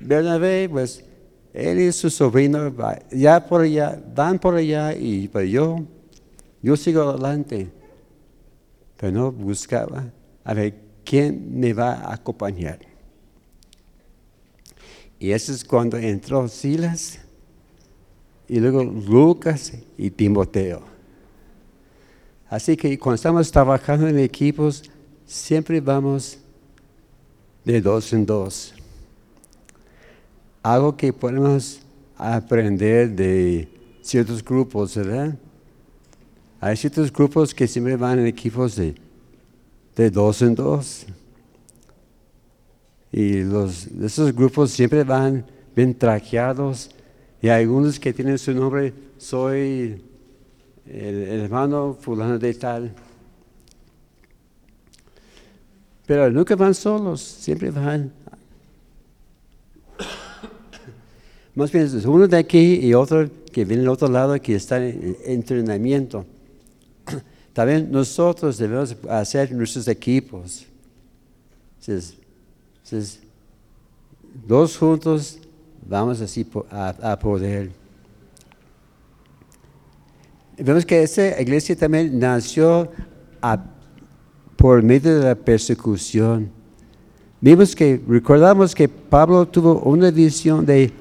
[0.00, 1.04] Bernabé, pues
[1.52, 2.74] él y su sobrino
[3.12, 5.93] ya por allá, van por allá y pues yo
[6.64, 7.70] yo sigo adelante,
[8.96, 10.10] pero no buscaba
[10.42, 12.78] a ver quién me va a acompañar.
[15.18, 17.18] Y eso es cuando entró Silas
[18.48, 20.82] y luego Lucas y Timoteo.
[22.48, 24.84] Así que cuando estamos trabajando en equipos,
[25.26, 26.38] siempre vamos
[27.62, 28.74] de dos en dos.
[30.62, 31.80] Algo que podemos
[32.16, 33.68] aprender de
[34.00, 35.36] ciertos grupos, ¿verdad?
[36.64, 38.94] Hay ciertos grupos que siempre van en equipos de,
[39.94, 41.04] de dos en dos.
[43.12, 45.44] Y los, esos grupos siempre van
[45.76, 46.88] bien trajeados.
[47.42, 50.02] Y algunos que tienen su nombre, soy
[50.86, 52.94] el, el hermano fulano de tal.
[56.06, 58.10] Pero nunca van solos, siempre van.
[61.54, 64.82] Más bien es uno de aquí y otro que viene del otro lado que está
[64.82, 66.24] en entrenamiento.
[67.54, 70.66] También nosotros debemos hacer nuestros equipos.
[74.46, 75.38] dos juntos
[75.88, 77.70] vamos así a, poder.
[80.58, 82.90] Vemos que esta iglesia también nació
[84.56, 86.50] por medio de la persecución.
[87.40, 90.92] Vimos que, recordamos que Pablo tuvo una visión de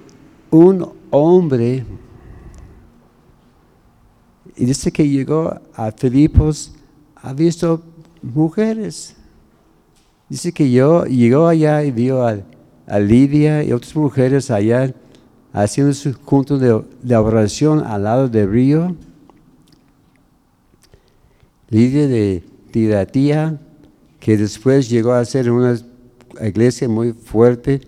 [0.51, 1.83] un hombre
[4.55, 6.73] y dice que llegó a Filipos,
[7.15, 7.81] ha visto
[8.21, 9.15] mujeres.
[10.29, 12.39] Dice que yo, llegó allá y vio a,
[12.99, 14.93] Lidia y otras mujeres allá
[15.53, 18.95] haciendo su junto de, oración al lado del río.
[21.69, 23.59] Lidia de Tiratía,
[24.19, 25.79] que después llegó a ser una
[26.41, 27.81] iglesia muy fuerte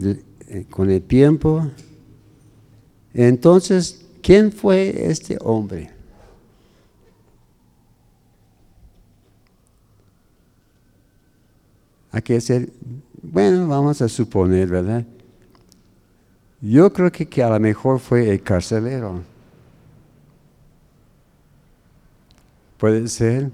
[0.00, 1.66] eh, con el tiempo.
[3.14, 6.01] Entonces, ¿quién fue este hombre?
[12.12, 12.68] Hay que ser,
[13.22, 15.04] bueno, vamos a suponer, ¿verdad?
[16.60, 19.22] Yo creo que, que a lo mejor fue el carcelero.
[22.76, 23.50] Puede ser.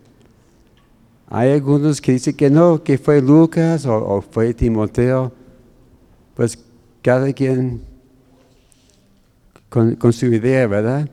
[1.28, 5.32] Hay algunos que dicen que no, que fue Lucas o, fue Timoteo.
[6.34, 6.59] Pues
[7.00, 7.80] cada quien
[9.68, 11.09] con, con, su idea, ¿verdad?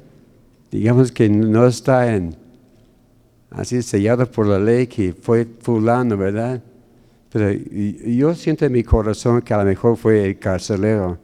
[0.72, 2.36] Digamos que no está en
[3.52, 6.62] así sellado por la ley que fue fulano, ¿verdad?
[7.36, 11.18] Yo siento en mi corazón que a lo mejor fue el carcelero.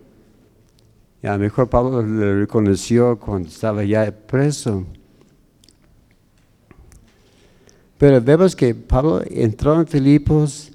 [1.24, 4.86] Y a lo mejor Pablo le reconoció cuando estaba ya preso.
[7.98, 10.72] Pero vemos que Pablo entró en Filipos,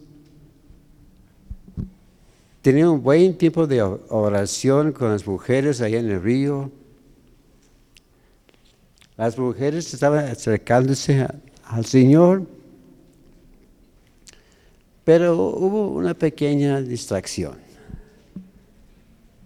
[2.63, 6.71] tenía un buen tiempo de oración con las mujeres allá en el río.
[9.19, 11.27] Las mujeres estaban acercándose
[11.65, 12.56] al Señor
[15.07, 17.55] pero hubo una pequeña distracción.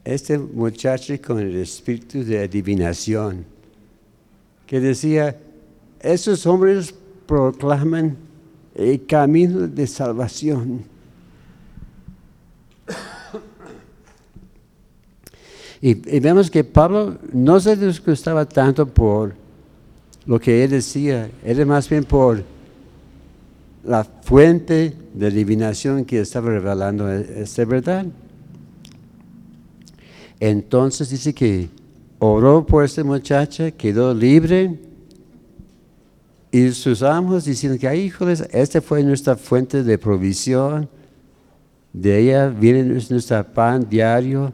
[0.03, 3.45] Este muchacho con el espíritu de adivinación,
[4.67, 5.37] que decía,
[6.01, 6.95] esos hombres
[7.27, 8.17] proclaman
[8.75, 10.83] el camino de salvación.
[15.83, 19.35] Y, vemos que Pablo no se disgustaba tanto por
[20.25, 22.43] lo que él decía, era más bien por
[23.85, 28.07] la fuente de adivinación que estaba revelando e-, esta verdad.
[30.39, 31.69] Entonces dice que
[32.19, 34.79] oró por esta muchacha, quedó libre.
[36.53, 40.89] Y sus amos diciendo que, híjoles, esta fue nuestra fuente de provisión.
[41.93, 44.53] De ella viene nuestro pan diario.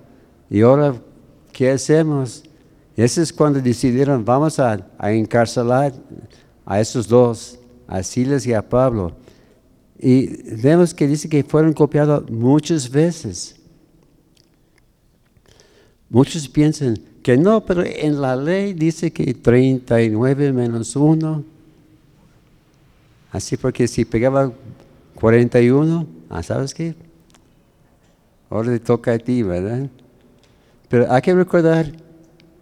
[0.50, 0.94] Y ahora,
[1.52, 2.42] ¿qué hacemos?
[2.96, 5.92] ese es cuando decidieron, vamos a encarcelar
[6.64, 9.16] a esos dos a Silas y a Pablo.
[9.98, 10.26] Y
[10.56, 13.56] vemos que dice que fueron copiados muchas veces.
[16.08, 21.44] Muchos piensan que no, pero en la ley dice que 39 menos 1.
[23.32, 24.52] Así porque si pegaba
[25.16, 26.94] 41, ah, ¿sabes qué?
[28.48, 29.88] Ahora le toca a ti, ¿verdad?
[30.88, 31.90] Pero hay que recordar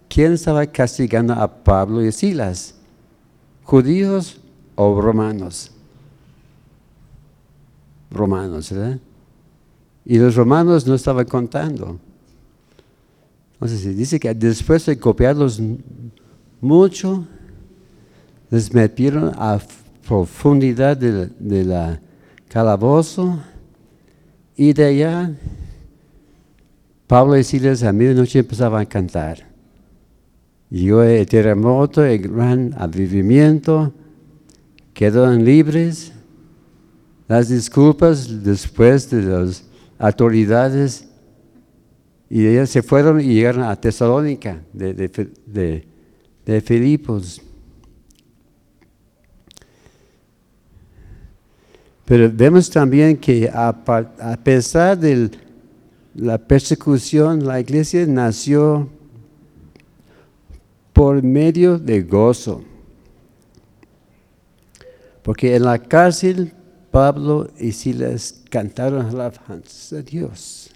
[0.09, 2.75] quién estaba castigando a Pablo y Silas,
[3.65, 4.41] judíos
[4.77, 5.71] o romanos.
[8.11, 8.99] Romanos, ¿verdad?
[10.05, 11.99] Y los romanos no estaban contando.
[13.55, 15.61] Entonces dice que después de copiarlos
[16.61, 17.27] mucho,
[18.51, 19.59] les metieron a
[20.07, 22.01] profundidad de, la
[22.49, 23.39] calabozo
[24.57, 25.35] y de allá
[27.07, 29.47] Pablo y Silas a medianoche empezaban a cantar.
[30.71, 33.93] Llegó el terremoto, el gran avivamiento,
[34.95, 36.13] quedaron libres.
[37.27, 39.65] Las disculpas después de las
[39.99, 41.07] autoridades
[42.31, 45.87] y ellas se fueron y llegaron a Tesalónica de, de,
[46.45, 47.41] de, Filipos.
[52.05, 55.31] Pero vemos también que a, a pesar de
[56.15, 58.89] la persecución, la iglesia nació
[60.93, 62.63] por medio de gozo.
[65.25, 66.53] Porque en la cárcel
[66.91, 70.71] Pablo y Silas cantaron alabanzas a Dios.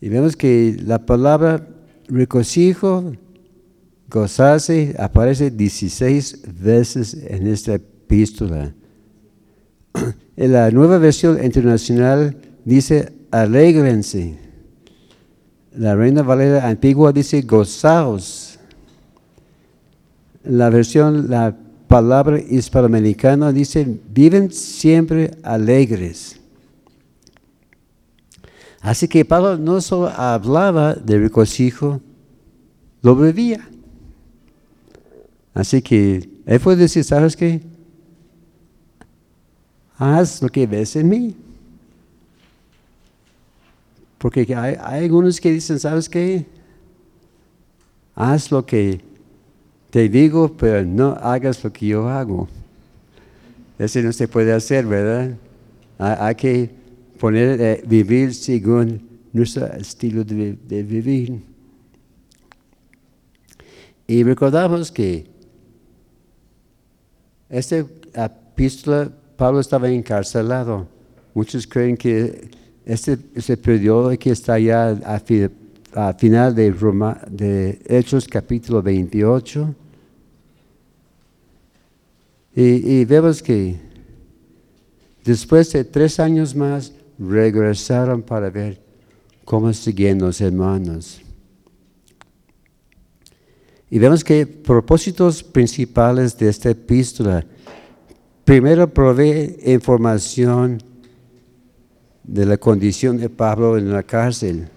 [0.00, 1.66] Y vemos que la palabra
[2.08, 3.12] regocijo,
[4.10, 8.74] gozarse, aparece 16 veces en esta epístola.
[10.36, 14.36] En la nueva versión internacional dice alegrense.
[15.70, 18.58] La Reina Valera antigua dice gozaos.
[20.42, 21.56] La versión, la
[21.94, 26.40] palabra hispanoamericana dice viven siempre alegres.
[28.80, 32.00] Así que Pablo no solo hablaba de regocijo,
[33.00, 33.68] lo vivía.
[35.54, 37.62] Así que él puede decir, ¿sabes qué?
[39.96, 41.36] Haz lo que ves en mí.
[44.18, 46.44] Porque hay, algunos que dicen, ¿sabes qué?
[48.16, 49.13] Haz lo que
[49.94, 52.48] te digo, pero no hagas lo que yo hago.
[53.78, 55.36] Eso no se puede hacer, ¿verdad?
[55.98, 56.68] Hay, que
[57.20, 59.00] poner, eh, vivir según
[59.32, 61.40] nuestro estilo de, vivir.
[64.08, 65.28] Y recordamos que
[67.48, 70.88] esta epístola, Pablo estaba encarcelado.
[71.34, 72.50] Muchos creen que
[72.84, 79.76] este, este periodo que está ya a, final de, Roma, de Hechos capítulo 28.
[82.56, 83.76] Y, vemos que
[85.24, 88.80] después de tres años más, regresaron para ver
[89.44, 91.20] cómo siguen los hermanos.
[93.90, 97.44] Y vemos que propósitos principales de esta epístola,
[98.44, 100.80] primero provee información
[102.22, 104.68] de la condición de Pablo en la cárcel.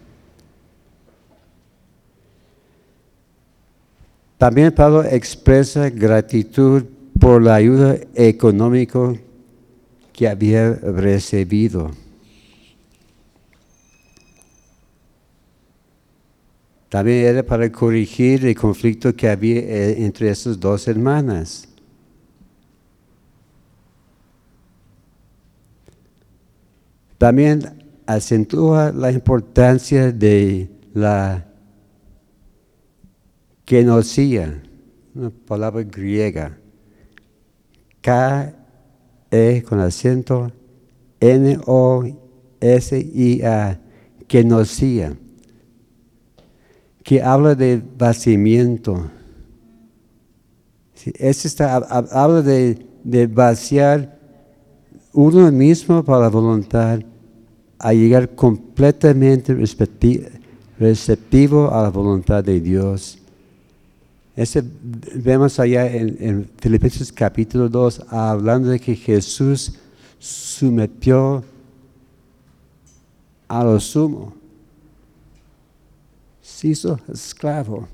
[4.37, 6.83] También Pablo expresa gratitud
[7.19, 9.13] por la ayuda económica
[10.13, 11.91] que había recibido.
[16.89, 21.67] También era para corregir el conflicto que había eh, entre esas dos hermanas.
[27.17, 31.45] También acentúa la importancia de la
[33.65, 34.63] kenocía,
[35.13, 36.57] una palabra griega.
[38.01, 40.51] K-E con acento
[41.19, 42.19] N-O-S-I-A,
[44.27, 45.17] kenocía
[47.07, 49.09] que habla de vaciamiento.
[51.15, 52.85] Este está, habla de,
[53.27, 54.19] vaciar
[55.13, 56.99] uno mismo para la voluntad
[57.79, 59.53] a llegar completamente
[60.77, 63.19] receptivo a la voluntad de Dios.
[64.37, 64.63] Este,
[65.15, 69.73] vemos allá en, en Filipenses capítulo 2 hablando de que Jesús
[70.19, 71.43] sometió
[73.47, 74.35] a lo sumo
[76.39, 77.87] se hizo esclavo.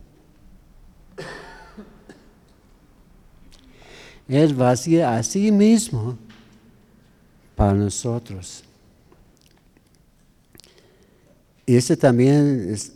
[4.27, 6.17] Él vacía a sí mismo
[7.55, 8.65] para nosotros.
[11.65, 12.92] Y este también es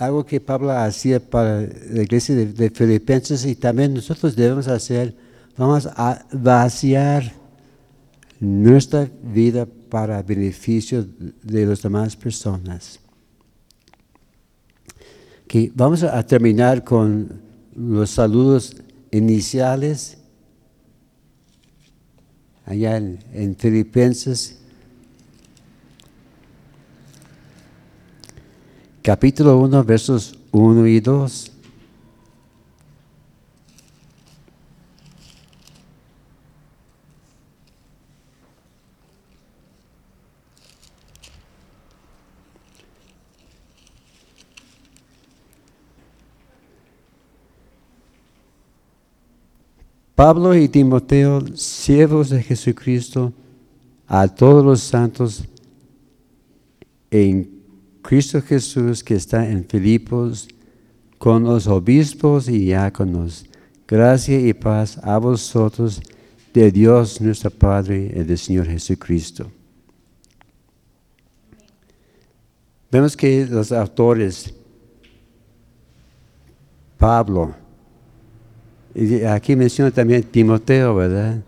[0.00, 5.14] algo que Pablo hacía para la iglesia de, Filipenses y también nosotros debemos hacer.
[5.56, 7.32] Vamos a vaciar
[8.40, 11.06] nuestra vida para beneficio
[11.42, 13.00] de las demás personas
[15.74, 17.40] vamos a terminar con
[17.74, 18.76] los saludos
[19.10, 20.18] iniciales
[22.64, 24.59] allá en, en Filipenses.
[29.02, 31.52] Capítulo 1, versos 1 y 2.
[50.14, 53.32] Pablo y Timoteo, siervos de Jesucristo,
[54.06, 55.44] a todos los santos
[57.10, 57.59] en
[58.02, 60.48] Cristo Jesús que está en Filipos,
[61.18, 63.46] con los obispos y diáconos.
[63.86, 66.00] Gracia y paz a vosotros
[66.54, 69.50] de Dios nuestro Padre y del Señor Jesucristo.
[72.90, 74.52] Vemos que los autores,
[76.98, 77.54] Pablo,
[79.28, 81.42] aquí menciona también Timoteo, ¿verdad?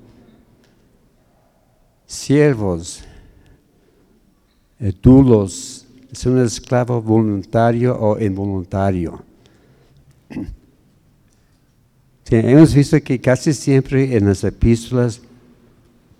[2.12, 3.02] siervos,
[4.78, 5.81] eh, dulos,
[6.12, 9.22] es un esclavo voluntario o involuntario.
[12.30, 15.20] hemos visto que casi siempre en las epístolas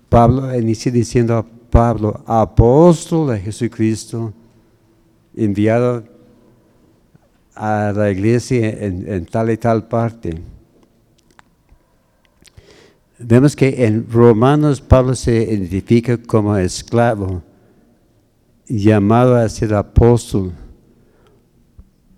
[0.09, 4.31] Pablo inicia diciendo a Pablo, apóstol de Jesucristo,
[5.35, 6.03] enviado
[7.55, 10.39] a la iglesia en, tal y tal parte.
[13.17, 17.41] Vemos que en Romanos Pablo se identifica como esclavo,
[18.67, 20.53] llamado a ser apóstol.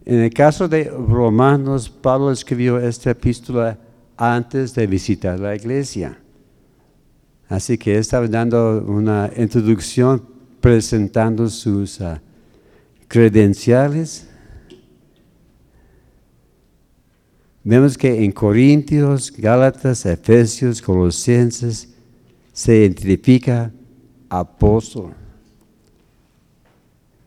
[0.06, 3.80] En el caso de Romanos, Pablo escribió esta epístola
[4.18, 6.20] antes de visitar la iglesia.
[7.48, 10.24] Así que estaba dando una introducción
[10.62, 12.22] presentando sus ah,
[13.08, 14.28] credenciales.
[17.64, 21.96] Vemos que en Corintios, Gálatas, Efesios, Colosenses
[22.54, 23.72] se identifica
[24.30, 25.25] apóstol.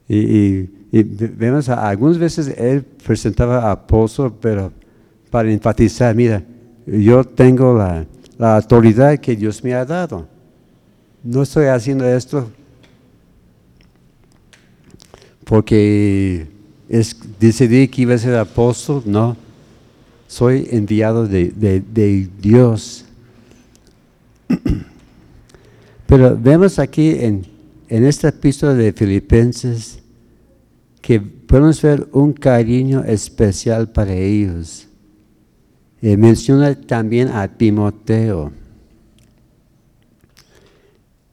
[0.09, 4.73] Y, vemos, algunas veces él presentaba apóstol, pero
[5.31, 6.43] para enfatizar, mira,
[6.87, 8.07] yo tengo la,
[8.57, 10.27] autoridad que Dios me ha dado.
[11.23, 12.49] No estoy haciendo esto
[15.45, 16.47] porque
[16.89, 19.37] es, decidí que iba a ser apóstol, no.
[20.27, 23.05] Soy enviado de, Dios.
[26.07, 27.47] Pero vemos aquí en,
[27.89, 30.01] en esta epístola de Filipenses
[31.01, 34.87] que podemos ver un cariño especial para ellos.
[36.03, 38.53] Eh, menciona también a Timoteo.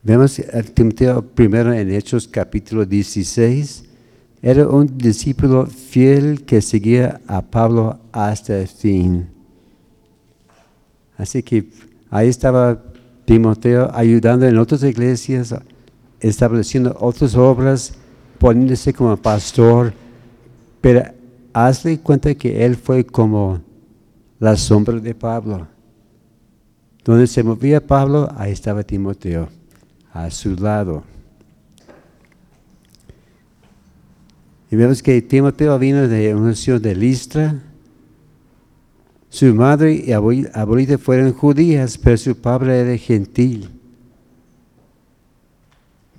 [0.01, 3.83] Vemos a Timoteo primero en Hechos capítulo 16.
[4.41, 9.27] Era un discípulo fiel que seguía a Pablo hasta el fin.
[11.17, 11.69] Así que
[12.09, 12.81] ahí estaba
[13.25, 15.53] Timoteo ayudando en otras iglesias,
[16.29, 17.93] estableciendo otras obras,
[18.39, 19.93] poniéndose como pastor.
[20.81, 21.03] Pero
[21.53, 23.61] hazle cuenta que él fue como
[24.39, 25.67] la sombra de Pablo.
[27.03, 29.47] Donde se movía Pablo, ahí estaba Timoteo,
[30.11, 31.03] a su lado.
[34.71, 37.61] Y vemos que Timoteo vino de una ciudad de Listra.
[39.29, 43.74] Su madre y abuelita fueron judías, pero su padre era gentil.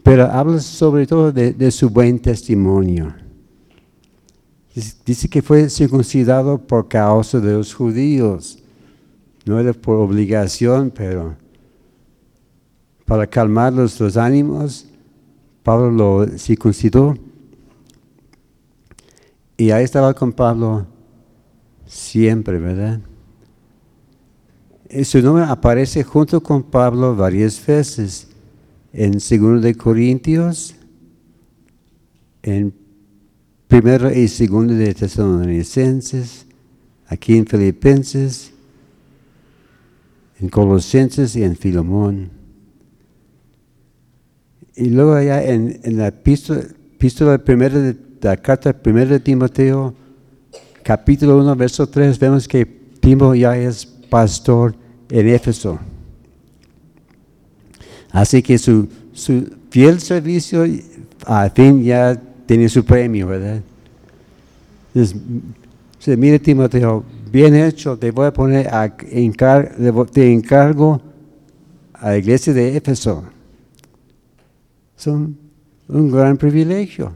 [0.06, 3.12] Pero habla sobre todo de su buen testimonio.
[5.04, 8.56] Dice que fue circuncidado por causa de los judíos.
[9.44, 11.34] No era por obligación, pero
[13.04, 14.86] para calmar los, ánimos,
[15.64, 17.16] Pablo lo circuncidó.
[19.56, 20.86] Y ahí estaba con Pablo
[21.84, 23.00] siempre, ¿verdad?
[24.88, 28.28] Y su nombre aparece junto con Pablo varias veces
[28.96, 30.74] en 2 de Corintios,
[32.42, 32.72] en
[33.68, 36.46] primero y segundo de Tesalonicenses,
[37.06, 38.52] aquí en Filipenses,
[40.40, 42.30] en Colosenses y en Filemón.
[44.74, 49.94] Y luego allá en, la epístola, primera de la carta primera de Timoteo,
[50.82, 54.74] capítulo 1, verso 3, vemos que Timoteo ya es pastor
[55.10, 55.78] en Éfeso.
[58.16, 58.88] Así que su,
[59.68, 60.64] fiel servicio
[61.26, 63.60] al fin ya tiene su premio, ¿verdad?
[64.94, 70.98] Entonces, mire Timoteo, bien hecho, te voy a poner a te encargo
[71.92, 73.22] a la iglesia de Éfeso.
[74.98, 75.36] Es un,
[75.86, 77.12] gran privilegio.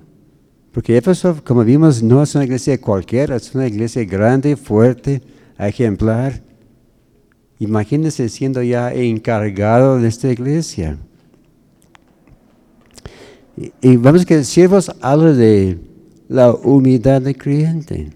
[0.70, 5.22] Porque Éfeso, como vimos, no es una iglesia cualquiera, es una iglesia grande, fuerte,
[5.59, 6.42] ejemplar.
[7.61, 10.97] Imagínense siendo ya encargado de esta iglesia.
[13.83, 15.79] Y, vamos que siervos habla de
[16.27, 18.13] la humildad del creyente.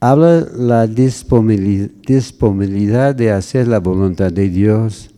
[0.00, 5.10] Habla la disponibilidad de hacer la voluntad de Dios.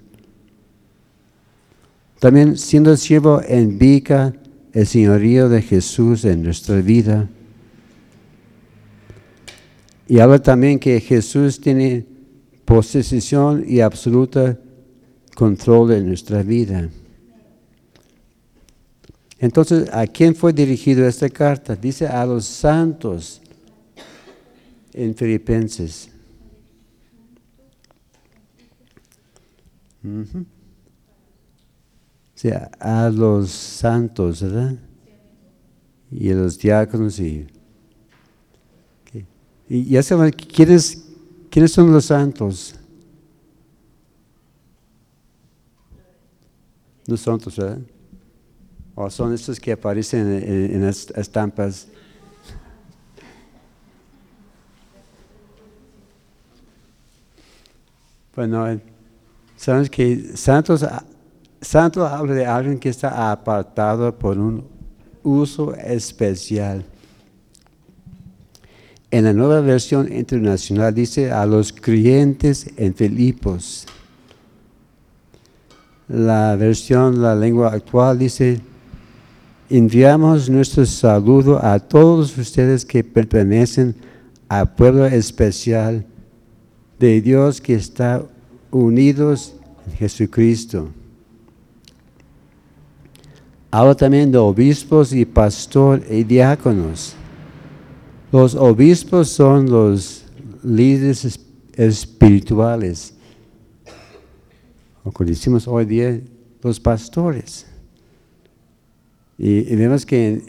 [2.18, 4.34] También siendo siervo indica
[4.72, 7.28] el señorío de Jesús en nuestra vida.
[10.08, 12.09] Y habla también que Jesús tiene
[12.70, 14.56] posesión y absoluta
[15.34, 16.88] control de nuestra vida.
[19.40, 21.74] Entonces, ¿a quién fue dirigida esta carta?
[21.74, 23.42] Dice a los santos
[24.92, 26.10] en Filipenses.
[32.36, 34.78] Sea, a los santos, ¿verdad?
[36.12, 37.48] Y a los diáconos y...
[39.68, 41.09] Y ya saben, ¿quiénes,
[41.50, 42.74] ¿quiénes son los santos?
[47.06, 47.78] No son tus, ¿verdad?
[48.94, 51.88] O son estos que aparecen en, las estampas.
[58.34, 58.80] Bueno,
[59.56, 60.84] sabes que santos,
[61.60, 64.64] santo habla de alguien que está apartado por un
[65.22, 66.84] uso especial.
[69.12, 73.86] En la nueva versión internacional dice a los creyentes en Filipos.
[76.06, 78.60] La versión, la lengua actual dice,
[79.68, 83.96] enviamos nuestro saludo a todos ustedes que pertenecen
[84.48, 86.06] al pueblo especial
[87.00, 88.24] de Dios que está
[88.70, 89.54] unidos
[89.88, 90.88] en Jesucristo.
[93.72, 97.16] Habla también de obispos y pastor y diáconos.
[98.32, 100.24] Los obispos son los
[100.62, 101.40] líderes
[101.74, 103.14] espirituales.
[105.02, 106.20] O como decimos hoy día,
[106.62, 107.66] los pastores.
[109.36, 110.42] Y, vemos que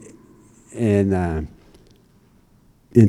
[0.74, 1.44] en, ah,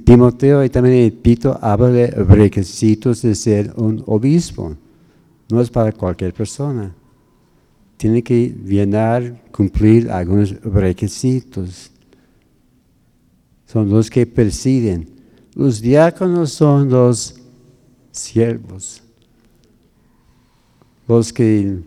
[0.04, 4.74] Timoteo y también en Tito habla de requisitos de ser un obispo.
[5.50, 6.94] No es para cualquier persona.
[7.98, 11.91] Tiene que llenar, cumplir algunos requisitos
[13.72, 15.08] son los que presiden.
[15.54, 17.34] Los diáconos son los
[18.10, 19.02] siervos,
[21.08, 21.78] los que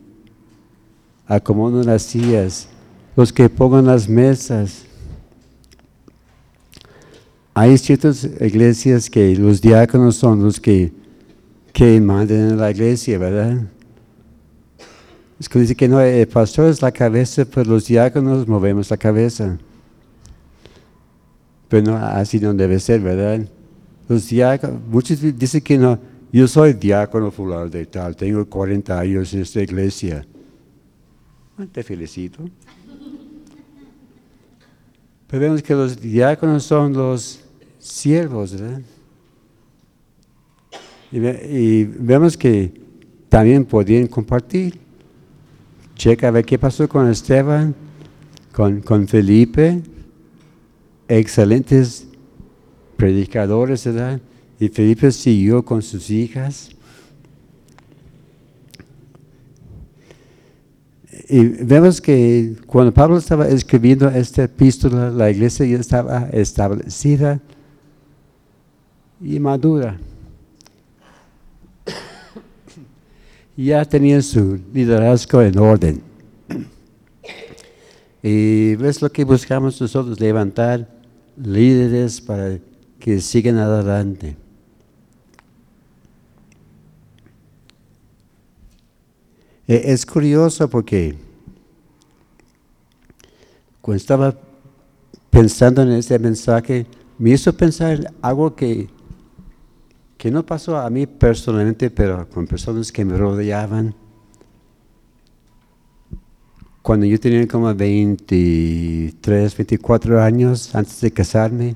[1.27, 2.67] acomodan las sillas,
[3.15, 4.86] los que pongan las mesas.
[7.53, 10.91] Hay ciertas iglesias que los diáconos son los que,
[11.71, 13.61] que mandan en la iglesia, ¿verdad?
[15.39, 18.97] Es que dice que no, el pastor es la cabeza, pero los diáconos movemos la
[18.97, 19.59] cabeza.
[21.68, 23.47] Pero no, así no debe ser, ¿verdad?
[24.07, 25.99] Los diáconos, muchos dicen que no,
[26.32, 30.26] yo soy diácono fulano de tal, tengo 40 años en esta iglesia.
[31.72, 32.43] te felicito.
[35.28, 37.41] Pero vemos que los diáconos son los
[37.80, 38.82] siervos, ¿verdad?
[41.11, 42.74] Y, vemos que
[43.30, 44.78] también podían compartir.
[45.95, 47.74] Checa a ver qué pasó con Esteban,
[48.51, 49.82] con, con Felipe,
[51.08, 52.08] excelentes
[52.97, 54.20] predicadores, ¿verdad?
[54.60, 56.70] Y Felipe siguió con sus hijas.
[61.28, 67.41] Y vemos que cuando Pablo estaba escribiendo esta epístola, la iglesia ya estaba establecida
[69.22, 69.97] y madura.
[73.58, 76.01] Ya tenía su liderazgo en orden.
[78.22, 80.94] Y ves lo que buscamos nosotros, levantar
[81.38, 82.59] líderes para
[82.99, 84.38] que sigan adelante.
[89.67, 91.15] E, es curioso porque
[93.81, 94.36] cuando estaba
[95.29, 98.89] pensando en este mensaje, me hizo pensar algo que,
[100.17, 103.95] que no pasó a mí personalmente, pero con personas que me rodeaban
[106.86, 111.75] cuando yo tenía como 23, 24 años antes de casarme.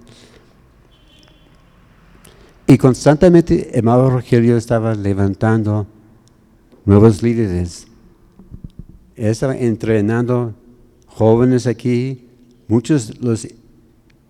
[2.68, 5.88] Y constantemente hermano Rogelio estaba levantando
[6.86, 7.88] nuevos líderes.
[9.16, 10.54] Él estaba entrenando
[11.08, 12.30] jóvenes aquí.
[12.68, 13.48] Muchos los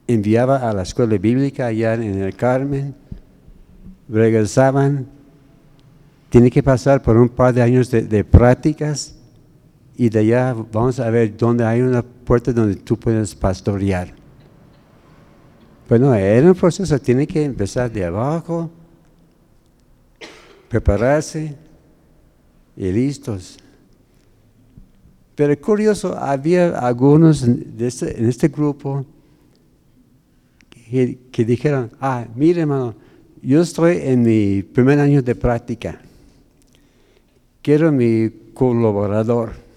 [0.08, 2.96] enviaba a la escuela bíblica allá en el Carmen.
[4.08, 5.10] Regresaban.
[6.30, 9.19] Tiene que pasar por un par de años de prácticas
[10.00, 14.14] y de allá vamos a ver dónde hay una puerta donde tú puedes pastorear.
[15.90, 18.72] Bueno, era un proceso, tiene que empezar de abajo,
[20.70, 21.54] prepararse
[22.78, 23.58] y listos.
[25.36, 29.06] Pero curioso, había algunos este, en este grupo
[30.70, 32.96] que, que, dijeron, ah, mire hermano,
[33.42, 36.00] yo estoy en mi primer año de práctica,
[37.62, 39.68] quiero mi colaborador.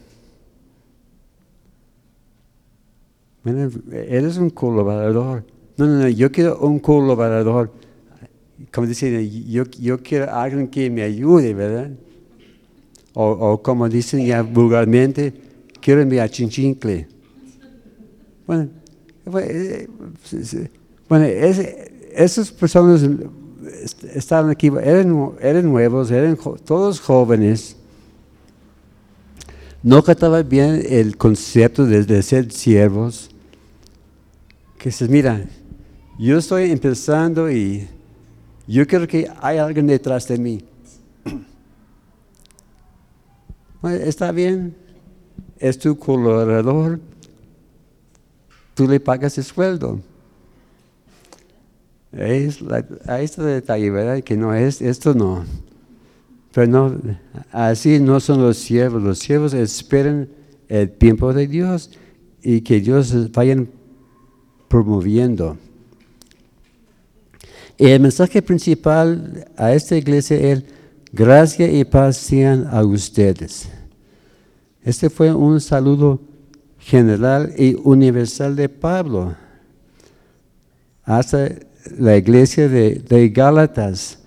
[3.45, 5.45] Eres un colaborador.
[5.77, 7.73] No, no, no, yo quiero un colaborador.
[8.73, 11.91] Como dicen, yo, yo quiero alguien que me ayude, ¿verdad?
[13.15, 15.35] O, como dicen ya vulgarmente,
[15.81, 17.09] quiero mi chinchincle.
[18.47, 18.69] Bueno,
[19.43, 19.89] eh,
[21.09, 23.07] bueno esas personas
[24.15, 27.77] estaban aquí, eran, eran nuevos, eran todos jóvenes
[29.83, 33.32] no captaban bien el concepto de, de, ser siervos
[34.83, 35.41] que dices, mira,
[36.19, 37.87] yo estoy empezando y
[38.67, 40.65] yo creo que hay alguien detrás de mí.
[43.85, 44.75] está bien,
[45.61, 46.99] es tu colaborador,
[48.75, 50.01] tú le pagas el sueldo.
[52.11, 54.25] Es la, ahí está el detalle, ¿verdad?
[54.25, 55.45] Que no es, esto no.
[56.53, 57.01] Pero no,
[57.53, 59.01] así no son los siervos.
[59.01, 60.29] Los siervos esperan
[60.69, 61.93] el tiempo de Dios
[62.43, 63.69] y que Dios vayan
[64.73, 65.59] promoviendo.
[67.77, 70.65] Y el mensaje principal a esta iglesia es,
[71.13, 73.69] gracia y paz sean a ustedes.
[74.83, 76.23] Este fue un saludo
[76.79, 79.35] general y universal de Pablo
[81.05, 81.51] hasta
[81.99, 84.21] la iglesia de, de Gálatas.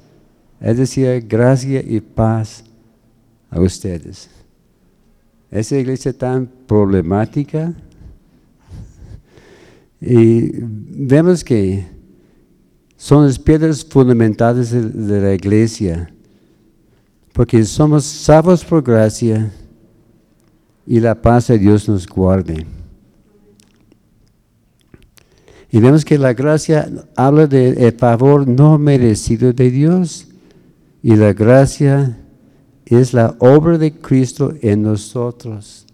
[0.62, 2.64] Es decir, gracia y paz
[3.50, 4.30] a ustedes.
[5.50, 7.74] Esa iglesia tan problemática.
[10.02, 11.86] Y vemos que
[12.98, 16.12] son las piedras fundamentales de, la iglesia,
[17.34, 19.52] porque somos salvos por gracia
[20.88, 22.66] y la paz de Dios nos guarde.
[25.72, 30.28] Y vemos que la gracia habla del favor no merecido de Dios.
[31.04, 32.18] Y la gracia
[32.86, 35.86] es la obra de Cristo en nosotros.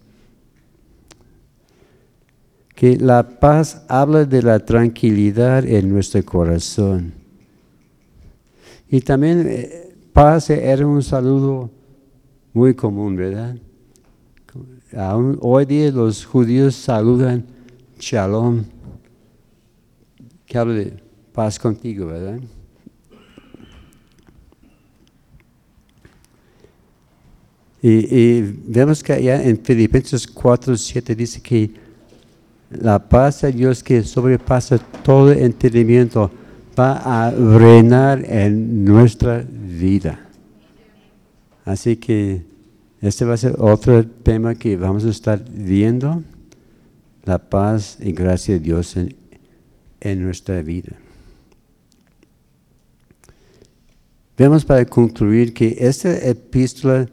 [2.82, 7.12] Que la paz habla de la tranquilidad en nuestro corazón.
[8.90, 11.70] Y también eh, paz era un saludo
[12.52, 13.56] muy común, ¿verdad?
[15.38, 17.46] hoy día los judíos saludan
[18.00, 18.64] shalom,
[20.44, 20.94] que habla de
[21.32, 22.40] paz contigo, ¿verdad?
[27.80, 31.81] Y, vemos que allá en Filipenses 4, 7 dice que
[32.80, 36.30] la paz de Dios que sobrepasa todo entendimiento
[36.78, 40.20] va a reinar en nuestra vida.
[41.64, 42.44] Así que
[43.00, 46.22] este va a ser otro tema que vamos a estar viendo,
[47.24, 49.14] la paz y gracia de Dios en,
[50.00, 50.96] en nuestra vida.
[54.36, 57.06] Vemos para concluir que esta epístola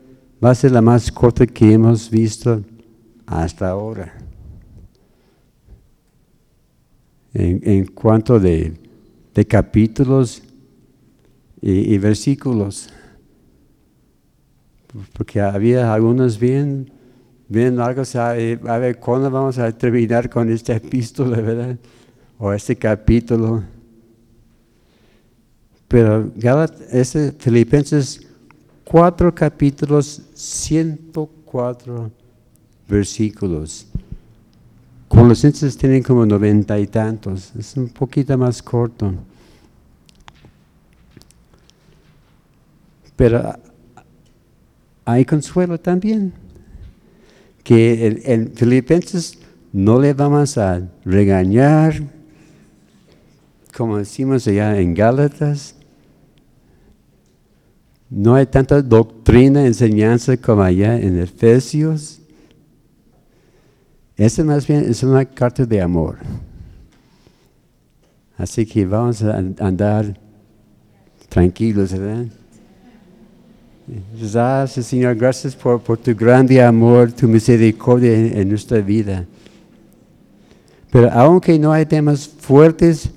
[0.43, 2.63] va a ser la más corta que hemos visto
[3.27, 4.18] hasta ahora.
[7.33, 8.73] En, cuanto de,
[9.47, 10.43] capítulos
[11.61, 12.89] y versículos
[15.13, 16.91] porque había algunos bien,
[17.47, 21.77] bien largos, a ver, ¿cuándo vamos a terminar con esta epístola, verdad?
[22.37, 23.63] O este capítulo.
[25.87, 26.31] Pero
[26.91, 28.27] este Filipenses,
[28.83, 32.11] cuatro capítulos, 104
[32.87, 33.87] versículos.
[35.09, 39.11] Colosenses tienen como noventa y tantos, es un poquito más corto.
[43.15, 43.53] Pero
[45.03, 46.31] hay consuelo también.
[47.63, 49.37] Que en, Filipenses
[49.73, 52.01] no le vamos a regañar,
[53.75, 55.75] como decimos allá en Gálatas.
[58.09, 62.18] No hay tanta doctrina, enseñanza como allá en Efesios.
[64.19, 66.17] Esta más bien es una carta de amor.
[68.37, 70.19] Así que vamos a andar
[71.29, 72.25] tranquilos, ¿verdad?
[74.21, 79.25] Gracias, Señor, gracias por, tu grande amor, tu misericordia en, nuestra vida.
[80.91, 83.09] Pero aunque no hay temas fuertes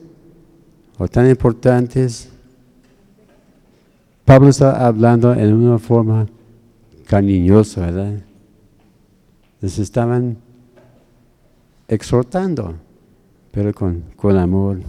[0.99, 2.29] o tan importantes,
[4.25, 6.29] Pablo está hablando en una forma
[7.09, 8.21] cariñosa, ¿verdad?
[9.61, 10.37] Les estaban
[11.89, 12.75] exhortando,
[13.51, 14.81] pero con, con amor.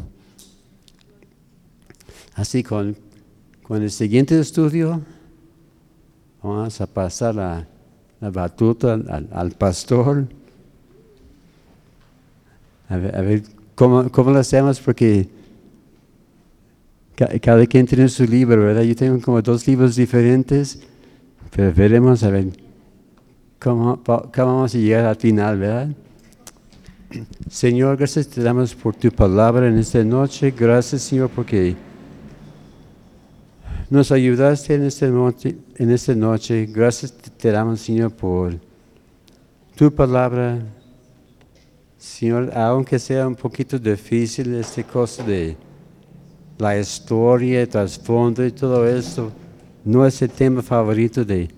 [2.36, 2.96] Así con,
[3.62, 5.02] con el siguiente estudio,
[6.44, 7.66] Vamos a pasar la,
[8.20, 9.00] batuta
[9.32, 10.28] al, pastor.
[12.90, 13.44] A ver,
[13.76, 15.30] ¿cómo, lo hacemos, porque
[17.42, 18.82] cada quien tiene su libro, ¿verdad?
[18.82, 20.82] Yo tengo como dos libros diferentes,
[21.56, 22.48] pero veremos a ver
[23.58, 25.96] cómo, cómo vamos a llegar al final, ¿verdad?
[27.50, 30.52] Señor, gracias te damos por tu palabra en esta noche.
[30.52, 31.76] Gracias, Señor, porque
[33.90, 35.56] nos ayudaste en esta noche.
[35.76, 36.66] Esta noche.
[36.66, 38.56] Gracias te damos, Señor, por
[39.76, 40.60] tu palabra.
[41.98, 45.56] Señor, aunque sea un poquito difícil este cosa de
[46.58, 49.32] la historia, el trasfondo y todo esto,
[49.86, 51.50] no es el tema favorito de,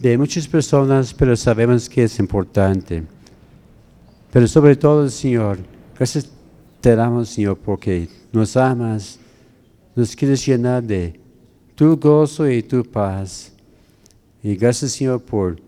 [0.00, 3.02] de muchas personas, pero sabemos que es importante.
[4.32, 5.58] Pero sobre todo, Señor,
[5.96, 6.28] gracias
[6.80, 9.18] te damos, Señor, porque nos amas
[9.94, 11.20] nos quieres llenar de
[11.74, 13.52] tu gozo y tu paz.
[14.42, 15.60] Y gracias, Señor, por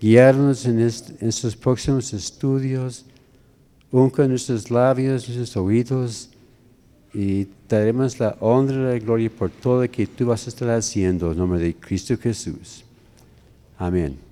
[0.00, 3.04] guiarnos en est- estos próximos estudios,
[3.90, 6.28] unca nuestros labios, nuestros oídos,
[7.14, 10.70] y daremos la honra y la gloria por todo lo que tú vas a estar
[10.70, 12.84] haciendo en nombre de Cristo Jesús.
[13.82, 14.31] Amén.